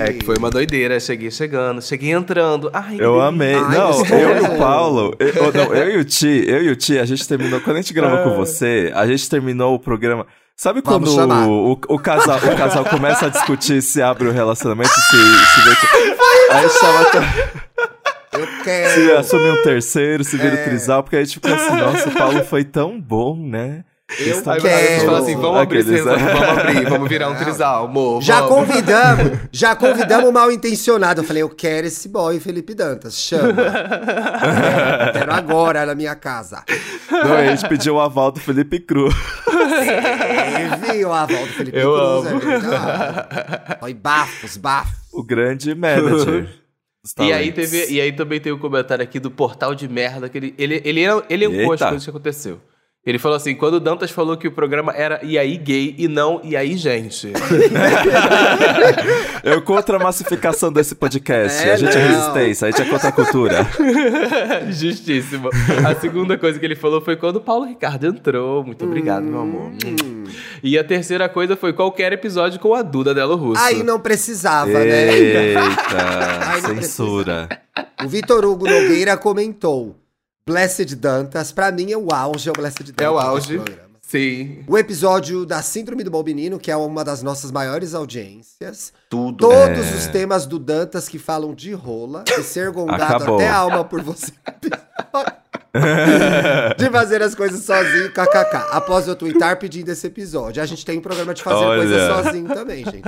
[0.10, 1.00] É que foi uma doideira.
[1.00, 2.70] Cheguei chegando, cheguei entrando.
[2.74, 3.28] Ai, Eu delícia.
[3.28, 3.56] amei.
[3.56, 5.16] Ai, não, eu e o Paulo.
[5.20, 7.60] Eu, não, eu e o Ti, eu e o Ti, a gente terminou.
[7.62, 8.24] Quando a gente gravou Ah.
[8.24, 10.26] com você, a gente terminou o programa.
[10.56, 14.90] Sabe quando o, o, o casal, o casal começa a discutir se abre o relacionamento,
[14.90, 16.52] se, se vê que.
[16.54, 17.28] Aí chama
[18.34, 19.18] Eu se quero.
[19.18, 20.62] assume um terceiro, se vira É.
[20.62, 23.84] o trisal, porque a gente fica assim, nossa, o Paulo foi tão bom, né?
[24.20, 25.06] Eu Aí, aí a gente quero.
[25.06, 26.16] fala assim: vamos abrir, Aqueles, né?
[26.16, 28.22] vamos abrir, vamos virar um trisal, amor.
[28.22, 28.68] Já vamos.
[28.68, 31.22] convidamos, já convidamos o mal intencionado.
[31.22, 33.54] Eu falei, eu quero esse boy, Felipe Dantas, chama.
[33.62, 36.64] É, quero agora na minha casa.
[37.10, 39.14] Não, a gente pediu o aval do Felipe Cruz.
[39.46, 42.42] Teve o aval do Felipe Eu Cruz, amo.
[42.42, 43.78] é verdade.
[43.80, 44.94] Foi bafos, bafos.
[45.14, 46.50] O grande manager.
[47.20, 50.38] E aí, teve, e aí também tem um comentário aqui do portal de merda que
[50.38, 51.88] ele, ele, ele elencou as Eita.
[51.88, 52.62] coisas que aconteceu.
[53.04, 56.08] Ele falou assim: quando o Dantas falou que o programa era E aí gay e
[56.08, 57.34] não E aí gente.
[59.44, 61.68] Eu contra a massificação desse podcast.
[61.68, 62.10] É, a gente é não.
[62.10, 63.68] resistência, a gente é contra a cultura.
[64.70, 65.50] Justíssimo.
[65.84, 68.64] A segunda coisa que ele falou foi quando o Paulo Ricardo entrou.
[68.64, 69.72] Muito obrigado, meu amor.
[69.84, 70.26] Hum.
[70.62, 73.64] E a terceira coisa foi qualquer episódio com a Duda Delo Russo.
[73.64, 75.18] Aí não precisava, né?
[75.18, 75.60] Eita,
[76.40, 77.50] Ai, não censura.
[78.04, 79.96] O Vitor Hugo Nogueira comentou:
[80.46, 83.06] Blessed Dantas, pra mim é o auge, é o Blessed Dantas.
[83.06, 83.62] É o auge.
[84.02, 84.64] Sim.
[84.68, 88.92] O episódio da Síndrome do Bom Menino, que é uma das nossas maiores audiências.
[89.10, 89.38] Tudo.
[89.48, 89.96] Todos É.
[89.96, 93.36] os temas do Dantas que falam de rola, de ser gongado Acabou.
[93.36, 94.32] até a alma por você.
[96.78, 98.56] de fazer as coisas sozinho, kkk.
[98.72, 100.62] Após eu twittar pedindo esse episódio.
[100.62, 101.78] A gente tem um programa de fazer Olha.
[101.82, 103.02] coisas sozinho também, gente.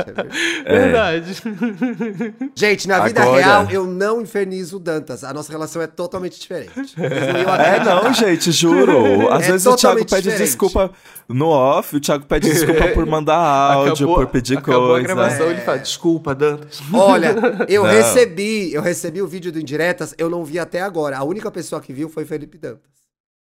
[0.65, 1.41] é verdade.
[1.45, 2.49] É.
[2.55, 5.23] Gente, na vida Agora- real, eu não infernizo o Dantas.
[5.23, 6.95] A nossa relação é totalmente diferente.
[6.97, 9.29] É, não, gente, juro.
[9.31, 10.39] Às É vezes o Thiago pede diferente.
[10.47, 10.91] desculpa
[11.27, 14.99] no off, o Thiago pede desculpa por mandar áudio, por pedir acabou coisa.
[15.11, 16.81] a gravação, ele fala, desculpa, Dantas.
[16.93, 17.35] Olha,
[17.67, 17.89] eu Não.
[17.89, 21.17] recebi, eu recebi o vídeo do Indiretas, eu não vi até agora.
[21.17, 22.91] A única pessoa que viu foi Felipe Dantas.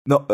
[0.07, 0.25] Não,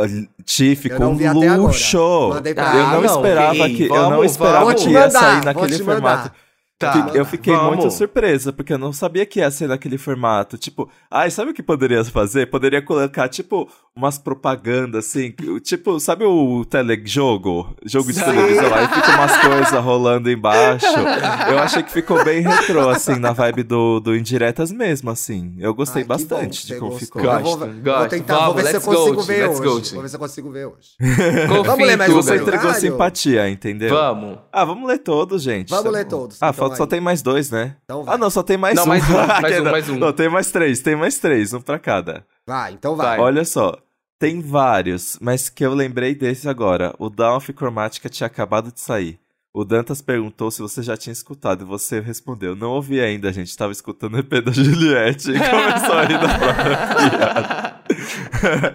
[0.46, 1.62] Ti Eu ficou não um vi até agora.
[1.62, 2.30] luxo.
[2.30, 4.84] Mandei pra Ah, eu não, não, esperava que eu não esperava vamos.
[4.84, 6.32] que ia mandar, sair naquele formato.
[6.78, 7.78] Tá, Eu fiquei vamos.
[7.78, 10.58] muito surpresa, porque eu não sabia que ia ser naquele formato.
[10.58, 12.48] Tipo, ai, sabe o que poderia fazer?
[12.48, 17.76] Poderia colocar, tipo, umas propagandas, assim, tipo, sabe o telejogo?
[17.86, 18.26] Jogo de Sim.
[18.26, 20.86] televisão, aí fica umas coisas rolando embaixo.
[21.50, 25.56] Eu achei que ficou bem retrô, assim, na vibe do, do Indiretas mesmo, assim.
[25.60, 27.22] Eu gostei Ai, bastante bom, de como ficou.
[27.22, 28.10] Gosto, Eu vou, vou gosto.
[28.10, 29.94] tentar, vou Vamos, ver se eu go, consigo ver hoje.
[29.94, 30.90] Vou ver se eu consigo ver hoje.
[31.48, 32.80] Confio Vamos ler mais um Você entregou Caralho.
[32.82, 33.90] simpatia, entendeu?
[33.90, 34.40] Vamos.
[34.52, 35.70] Ah, vamos ler todos, gente.
[35.70, 37.76] Vamos Tá ler todos, Ah, então falta, só tem mais dois, né?
[37.84, 38.04] Então.
[38.08, 38.88] Ah, não, só tem mais Não, um.
[38.88, 39.72] mais um, mais um, não.
[39.72, 39.98] mais um.
[40.00, 42.26] Não, tem mais três, tem mais três, um pra cada.
[42.48, 43.18] Vai, então vai.
[43.18, 43.20] Vai.
[43.20, 43.78] Olha só,
[44.20, 46.94] tem vários, mas que eu lembrei desse agora.
[47.00, 49.20] O Down of Chromatica tinha acabado de sair.
[49.56, 52.56] O Dantas perguntou se você já tinha escutado e você respondeu.
[52.56, 53.56] Não ouvi ainda, gente.
[53.56, 57.84] Tava escutando o EP da Juliette e começou a rir da própria piada.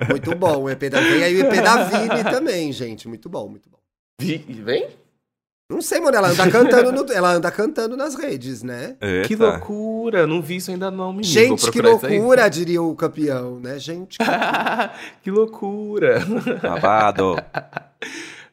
[0.08, 3.08] Muito bom o EP da Vem aí o EP da Vini também, gente.
[3.08, 3.78] Muito bom, muito bom.
[4.20, 4.88] Vi- Vem?
[5.70, 8.96] Não sei, mano, ela anda cantando, no- ela anda cantando nas redes, né?
[9.00, 9.28] Eita.
[9.28, 10.26] Que loucura.
[10.26, 11.30] Não vi isso ainda não, menino.
[11.32, 13.78] Gente, que loucura, diria o campeão, né?
[13.78, 14.24] Gente, que...
[15.22, 16.20] que loucura.
[16.62, 17.36] Babado.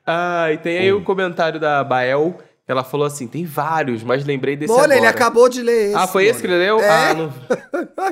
[0.05, 2.37] Ah, e tem aí o comentário da Bael.
[2.67, 4.97] Ela falou assim: tem vários, mas lembrei desse Olha, agora.
[4.97, 5.95] ele acabou de ler esse.
[5.95, 6.79] Ah, foi esse que ele leu?
[6.79, 6.89] É.
[6.89, 7.33] Ah, não.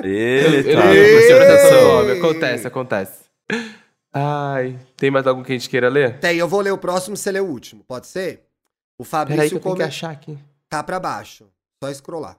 [0.02, 0.70] Eita.
[0.94, 2.12] Eu no nome.
[2.18, 3.24] Acontece, acontece.
[4.12, 6.20] Ai, tem mais algum que a gente queira ler?
[6.20, 7.82] Tem, eu vou ler o próximo, você lê o último.
[7.86, 8.44] Pode ser?
[9.04, 9.82] O Peraí que Fabrício eu tenho que come...
[9.84, 10.38] achar aqui.
[10.68, 11.46] tá pra baixo.
[11.82, 12.36] Só scrollar.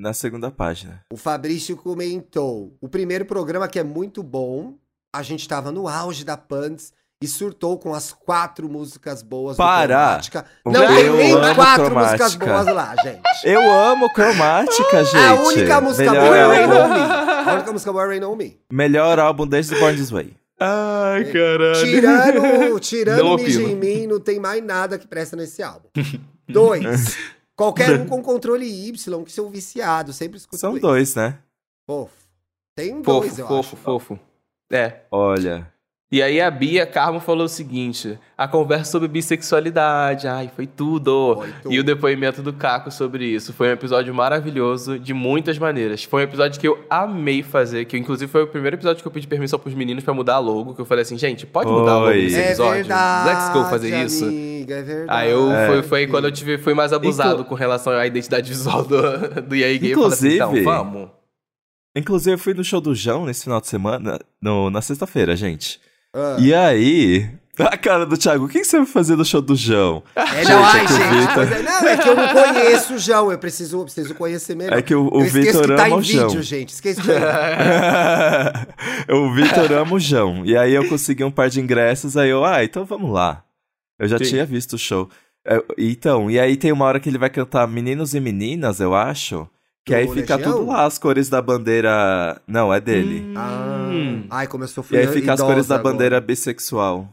[0.00, 1.02] Na segunda página.
[1.12, 4.74] O Fabrício comentou: o primeiro programa que é muito bom.
[5.14, 6.92] A gente tava no auge da Pants
[7.22, 9.86] e surtou com as quatro músicas boas Para!
[9.86, 10.46] do Cromática.
[10.64, 12.24] Não tem nem quatro Cromática.
[12.24, 13.20] músicas boas lá, gente.
[13.44, 15.16] Eu amo Cromática, gente.
[15.16, 17.50] a única música Melhor boa é Rain álbum, On Me.
[17.50, 18.60] A única música boa é Rain On Me.
[18.72, 20.34] melhor álbum desde Born This Way.
[20.60, 21.84] Ai, caralho.
[21.86, 25.88] Tirando, tirando Mija em mim, não tem mais nada que presta nesse álbum.
[26.46, 27.16] Dois.
[27.56, 31.38] Qualquer um com controle Y, que são viciados, sempre escuto São dois, né?
[31.86, 32.14] Fofo.
[32.74, 33.76] Tem dois, Fofo, eu fofo, acho.
[33.76, 34.20] fofo.
[34.72, 35.02] É.
[35.10, 35.70] Olha.
[36.12, 41.36] E aí a Bia Carmo falou o seguinte: a conversa sobre bissexualidade, ai, foi tudo.
[41.36, 41.72] Foi tudo.
[41.72, 43.52] E o depoimento do Caco sobre isso.
[43.52, 46.02] Foi um episódio maravilhoso, de muitas maneiras.
[46.02, 49.12] Foi um episódio que eu amei fazer, que inclusive foi o primeiro episódio que eu
[49.12, 51.92] pedi permissão pros meninos pra mudar a logo, que eu falei assim, gente, pode mudar
[51.92, 52.72] a logo desse É episódio?
[52.72, 53.28] verdade.
[53.28, 54.24] Let's go fazer isso.
[54.24, 55.10] Amiga, é verdade.
[55.24, 55.66] Aí eu, É.
[55.68, 59.00] foi, foi quando eu tive, fui mais abusado Inclu- com relação à identidade visual do,
[59.46, 59.92] do EA Gay.
[59.92, 61.08] Eu falei assim, Inclusive- então, vamos.
[61.96, 65.80] Inclusive, eu fui no show do João nesse final de semana, no, na sexta-feira, gente.
[66.14, 66.36] Ah.
[66.38, 67.28] E aí.
[67.58, 70.02] A cara do Thiago, o que você vai fazer no show do João?
[70.16, 71.38] É, não, ai, Gente, é gente.
[71.58, 73.30] É- não, é que eu não conheço o João.
[73.30, 74.78] Eu preciso, eu preciso conhecer melhor.
[74.78, 76.28] É que o, o eu Vitor que tá ama em o João.
[76.28, 76.70] vídeo, gente.
[76.70, 77.10] Esqueço que
[79.12, 80.46] o Vitor ama o João.
[80.46, 83.44] E aí eu consegui um par de ingressos, aí eu, ah, então vamos lá.
[83.98, 84.24] Eu já Sim.
[84.24, 85.10] tinha visto o show.
[85.46, 88.94] É, então, e aí tem uma hora que ele vai cantar Meninos e Meninas, eu
[88.94, 89.46] acho.
[89.84, 90.58] Que aí fica Legião?
[90.58, 92.40] tudo lá, as cores da bandeira.
[92.46, 93.32] Não, é dele.
[93.36, 94.26] Ah, Hum.
[94.30, 97.08] ai, como eu sou E aí fica as cores da bandeira bissexual.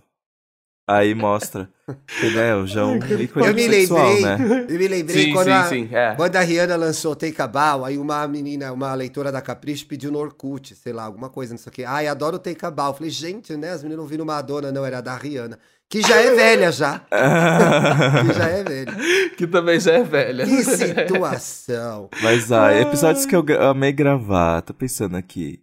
[0.90, 1.70] Aí mostra.
[2.20, 4.66] Que, né, o João ícone Eu me lembrei, né?
[4.68, 6.16] eu me lembrei Sim, quando sim, a, sim, é.
[6.16, 10.12] quando a Rihanna lançou Take a Bow, aí uma menina, uma leitora da Capricho pediu
[10.12, 11.86] no Orkut, sei lá, alguma coisa, não sei o quê.
[11.86, 12.90] Ai, adoro Take a Bow.
[12.90, 15.58] Eu Falei, gente, né, as meninas não viram Madonna, não, era da Rihanna.
[15.90, 17.00] Que já é velha, já.
[17.10, 18.96] que já é velha.
[19.38, 20.46] Que também já é velha.
[20.46, 22.10] Que situação.
[22.22, 25.62] Mas, ai, episódios que eu amei gravar, tô pensando aqui.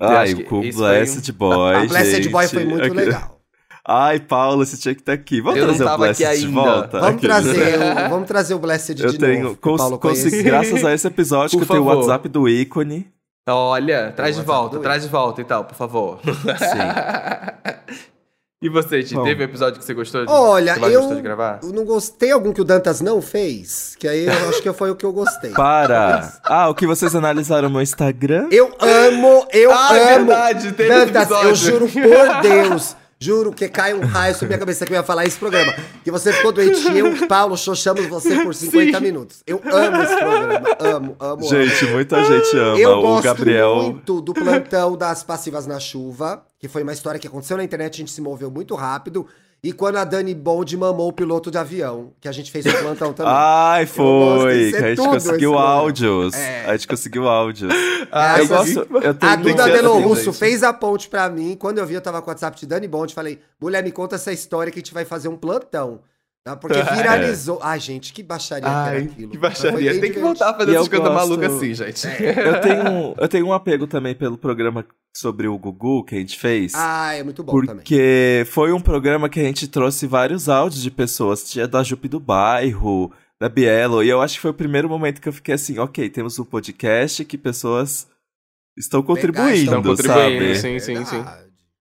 [0.00, 2.68] Ai, foi Blessed Boy, A Blessed Boy foi gente.
[2.70, 3.36] muito legal.
[3.88, 5.40] Ai, Paulo, você tinha que estar aqui.
[5.40, 6.98] Vamos Eu trazer o Blessed de volta?
[7.00, 7.26] Vamos Aqui.
[7.26, 9.56] trazer, o, vamos trazer o Blessed Eu de tenho, novo.
[9.58, 11.94] cons- Paulo consegui, graças a esse episódio Por que eu tenho o.
[11.96, 13.08] WhatsApp do ícone.
[13.48, 16.18] Olha, traz de volta, traz de volta então, por favor.
[16.24, 18.06] Sim.
[18.62, 21.22] E você, Ti, teve um episódio que você gostou de, Olha, que eu, gostou de
[21.22, 21.60] gravar?
[21.62, 24.90] eu não gostei algum que o Dantas não fez, que aí eu acho que foi
[24.90, 25.50] o que eu gostei.
[25.54, 26.32] Para!
[26.42, 28.48] Ah, o que vocês analisaram no meu Instagram?
[28.50, 30.26] Eu amo, eu Ah, amo.
[30.26, 31.48] verdade, teve Dantas, episódio.
[31.50, 32.96] eu juro por Deus.
[33.18, 35.72] Juro que cai um raio sobre minha cabeça que eu ia falar esse programa.
[36.04, 39.42] Que você ficou doente e eu, Paulo, xoxamos você por 50 minutos.
[39.46, 40.68] Eu amo esse programa.
[40.78, 42.68] Amo, amo, Gente, muita gente ama.
[42.72, 42.78] amo.
[42.78, 43.74] Eu o gosto Gabriel.
[43.76, 47.94] muito do plantão das passivas na chuva, que foi uma história que aconteceu na internet,
[47.94, 49.26] a gente se moveu muito rápido.
[49.62, 52.72] E quando a Dani Bond mamou o piloto de avião, que a gente fez o
[52.78, 53.32] plantão também.
[53.34, 54.72] Ai, gosto, foi!
[54.72, 56.34] é a gente tudo conseguiu áudios.
[56.34, 56.66] É.
[56.66, 57.72] A gente conseguiu áudios.
[58.12, 58.78] Ah, eu essa- gosto.
[59.02, 61.56] Eu tenho A Duda que ser Delo assim, fez a ponte pra mim.
[61.58, 63.12] Quando eu vi, eu tava com o WhatsApp de Dani Bond.
[63.12, 66.00] Falei, mulher, me conta essa história que a gente vai fazer um plantão.
[66.46, 66.54] Tá?
[66.54, 67.58] Porque viralizou.
[67.60, 69.30] Ai, gente, que baixaria que era Ai, aquilo.
[69.32, 70.00] que baixaria.
[70.00, 72.06] Tem que voltar a fazer essas coisas malucas assim, gente.
[72.06, 74.86] Eu tenho, eu tenho um apego também pelo programa
[75.16, 76.72] sobre o Gugu que a gente fez.
[76.76, 77.78] Ah, é muito bom também.
[77.78, 81.50] Porque foi um programa que a gente trouxe vários áudios de pessoas.
[81.50, 84.04] Tinha da Jupe do Bairro, da Bielo.
[84.04, 86.44] E eu acho que foi o primeiro momento que eu fiquei assim, ok, temos um
[86.44, 88.06] podcast que pessoas
[88.78, 90.56] estão contribuindo, estão contribuindo, sabe?
[90.58, 91.24] sim, sim, sim.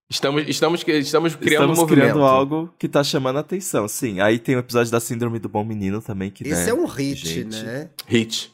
[0.10, 2.02] Estamos, estamos, estamos criando Estamos um movimento.
[2.12, 4.20] criando algo que tá chamando a atenção, sim.
[4.20, 6.86] Aí tem o episódio da Síndrome do Bom Menino também, que Esse né, é um
[6.86, 7.64] hit, gente.
[7.64, 7.90] né?
[8.08, 8.52] Hit.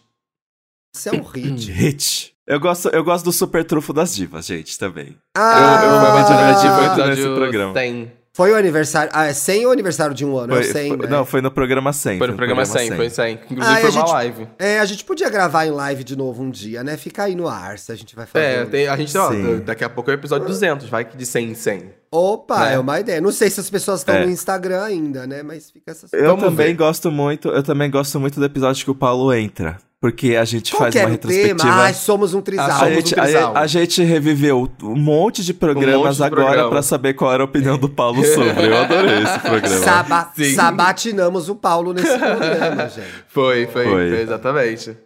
[0.95, 1.70] Esse é um hit.
[1.72, 2.34] Hit.
[2.47, 5.08] Eu gosto, eu gosto do Super Trufo das Divas, gente, também.
[5.38, 7.74] Eu, eu fui muito Ah, divertido o nesse episódio programa.
[7.74, 8.12] 100.
[8.34, 9.12] Foi o aniversário.
[9.14, 10.54] Ah, é 100 ou aniversário de um ano?
[10.54, 11.08] Foi- é o 100, foi- né?
[11.08, 12.18] Não, foi no programa 100.
[12.18, 13.34] Foi no programa 100, foi 100.
[13.50, 14.48] Inclusive Ah, foi a uma gente- live.
[14.58, 16.96] É, a gente podia gravar em live de novo um dia, né?
[16.96, 18.46] Fica aí no ar se a gente vai fazer.
[18.46, 19.60] É, um- tem- a gente, ó, Sim.
[19.66, 21.92] daqui a pouco é o episódio 200, vai que de 100 em 100.
[22.14, 22.74] Opa, né?
[22.76, 23.22] é uma ideia.
[23.22, 24.26] Não sei se as pessoas estão É.
[24.26, 25.41] no Instagram ainda, né?
[25.43, 26.74] Mas fica essa Eu Vamos também ver.
[26.74, 29.78] gosto muito, eu também gosto muito do episódio que o Paulo entra.
[30.01, 31.57] Porque a gente Qual faz uma o retrospectiva.
[31.59, 31.74] tema?
[31.84, 32.68] Ai, somos um trisal.
[32.70, 33.55] Ah, a, somos gente, um trisal.
[33.55, 36.70] a, a gente reviveu um monte de programas de agora programa.
[36.72, 38.66] pra saber qual era a opinião do Paulo sobre.
[38.68, 39.78] Eu adorei esse programa.
[39.86, 40.55] Saba- Sim.
[40.55, 43.07] sabatinamos o Paulo nesse programa, gente.
[43.28, 44.09] Foi, foi, Foi.
[44.09, 44.97] foi, exatamente.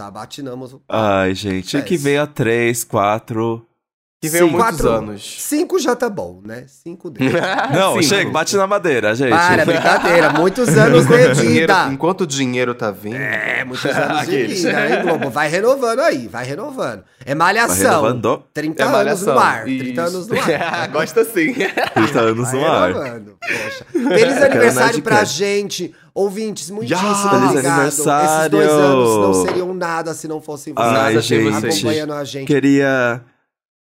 [0.00, 1.04] Sabatinamos o Paulo.
[1.06, 3.67] Ai, gente, É que veio a três, quatro.
[4.20, 4.58] Que veio cinco.
[4.58, 4.90] muitos Quatro.
[4.96, 5.36] anos.
[5.42, 6.64] Cinco já tá bom, né?
[6.66, 7.32] Cinco deles.
[7.72, 8.02] Não, Cinco.
[8.02, 9.30] chega, bate na madeira, gente.
[9.30, 10.30] Para, brincadeira.
[10.32, 11.88] Muitos anos de Enquanto o dinheiro, vida.
[11.92, 13.14] enquanto o dinheiro tá vindo.
[13.14, 15.30] É, muitos anos de vida, hein, Globo?
[15.30, 17.04] Vai renovando aí, vai renovando.
[17.24, 17.76] É Vai malhação.
[18.02, 19.34] renovando 30 É anos malhação.
[19.34, 19.68] no ar.
[19.68, 19.84] Isso.
[19.84, 20.88] 30 anos no ar.
[20.88, 21.52] Gosta sim.
[21.94, 22.88] 30 anos Vai no ar.
[22.88, 23.86] renovando, Poxa.
[23.92, 25.94] Feliz aniversário pra gente.
[26.12, 27.14] Ouvintes, muitíssimo Ya!
[27.14, 27.52] obrigado.
[27.52, 28.28] Feliz aniversário.
[28.38, 31.56] Esses dois anos não seriam nada se não fossem vocês Ai, gente.
[31.68, 32.46] acompanhando a gente.
[32.48, 33.22] Queria,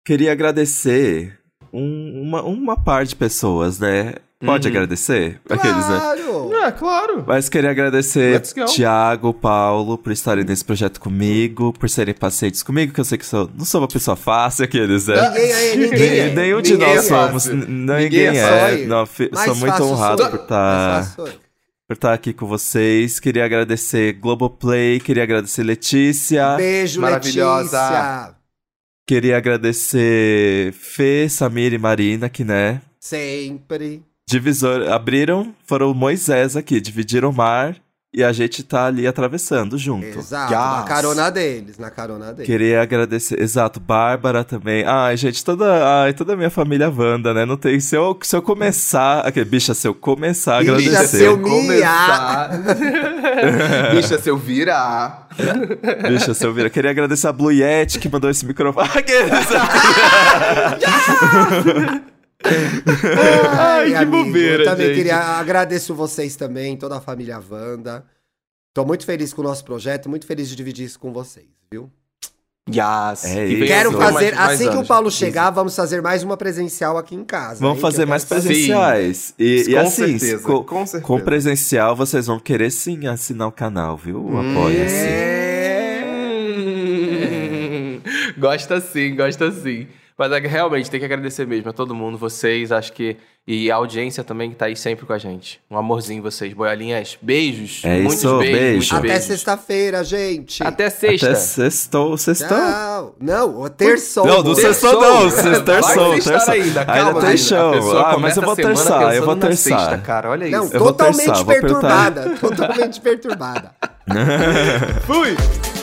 [0.05, 1.37] queria agradecer
[1.73, 4.15] um- uma, uma par de pessoas, né?
[4.43, 4.73] Pode Uhum.
[4.73, 5.39] agradecer?
[5.49, 5.99] Aqueles, né?
[5.99, 6.53] Claro!
[6.63, 7.23] É, claro.
[7.27, 8.39] Mas queria agradecer.
[8.67, 13.25] Tiago, Paulo, por estarem nesse projeto comigo, por serem pacientes comigo, que eu sei que
[13.25, 15.15] sou, não sou uma pessoa fácil, aqueles, né?
[15.29, 16.33] Ninguém aí, ninguém é.
[16.33, 18.85] Nenhum de Ninguém nós é somos, ninguém, Ninguém é é.
[18.85, 20.43] Não, fi- sou muito honrado sou por eu.
[20.43, 21.15] estar
[21.87, 23.19] por estar aqui com vocês.
[23.19, 27.77] Queria agradecer Globoplay, queria agradecer Letícia, Beijo, Maravilhosa.
[27.81, 28.35] Letícia.
[29.09, 34.03] Queria agradecer Fê, Samir e Marina, que né, Sempre.
[34.29, 37.75] divisor, abriram, foram Moisés aqui, dividiram o mar
[38.13, 40.05] e a gente tá ali atravessando junto.
[40.19, 40.51] Exato.
[40.53, 40.87] Na Yes.
[40.87, 42.45] carona deles, na carona deles.
[42.45, 44.83] Queria agradecer, exato, Bárbara também.
[44.85, 47.45] Ai, gente, toda, ai, toda a minha família Wanda, né?
[47.45, 47.79] Não tem.
[47.79, 49.19] Se eu, se eu começar.
[49.21, 51.17] Aqui, bicha, se eu começar a Bicha, agradecer.
[51.19, 52.49] se eu- começar.
[53.95, 55.27] Bicha, se eu virar.
[56.07, 56.65] Bicha, se eu vir.
[56.65, 58.87] Eu queria agradecer a Blue Yeti que mandou esse microfone.
[58.95, 59.31] Aqueles-
[63.57, 64.95] Ai, que amigo, bobeira, Eu também gente.
[64.97, 68.05] queria agradeço vocês também, toda a família Wanda.
[68.73, 71.91] Tô muito feliz com o nosso projeto, muito feliz de dividir isso com vocês, viu?
[72.69, 73.25] Yes.
[73.25, 73.59] É E isso.
[73.59, 74.85] vem Quero mais- fazer, mais assim que o.
[74.85, 77.59] Paulo chegar, vamos fazer mais uma presencial aqui em casa.
[77.59, 79.33] Vamos hein, fazer eu mais presenciais.
[79.39, 81.03] E, e Com assim, certeza, co- com certeza.
[81.03, 84.27] com presencial, vocês vão querer sim assinar o canal, viu?
[84.37, 84.95] Apoia-se.
[85.07, 85.39] É.
[86.69, 88.01] Hum.
[88.37, 89.87] Gosta sim, gosta sim.
[90.19, 93.15] Mas é, realmente tem que agradecer mesmo a todo mundo, vocês, acho que.
[93.47, 95.61] E a audiência também que tá aí sempre com a gente.
[95.71, 96.53] Um amorzinho vocês.
[96.53, 97.81] Boiolinhas, beijos.
[97.85, 98.59] É muitos isso, beijos.
[98.59, 98.73] beijo.
[98.75, 99.23] Muitos Até beijos.
[99.25, 100.61] sexta-feira, gente.
[100.61, 101.27] Até sexta.
[101.27, 103.15] Até sextou, sextou.
[103.19, 104.27] Não, o terçou.
[104.27, 106.53] Não, do sextou não, terçou, sextar terçou.
[106.53, 107.97] ainda, calma, Ainda tem show.
[107.97, 109.79] Ah, mas começa eu vou terçar, eu vou terçar.
[109.79, 110.75] sexta, cara, olha Não, isso.
[110.75, 112.29] Eu vou totalmente terçar, perturbada.
[112.41, 113.71] Totalmente perturbada.
[115.07, 115.78] Fui!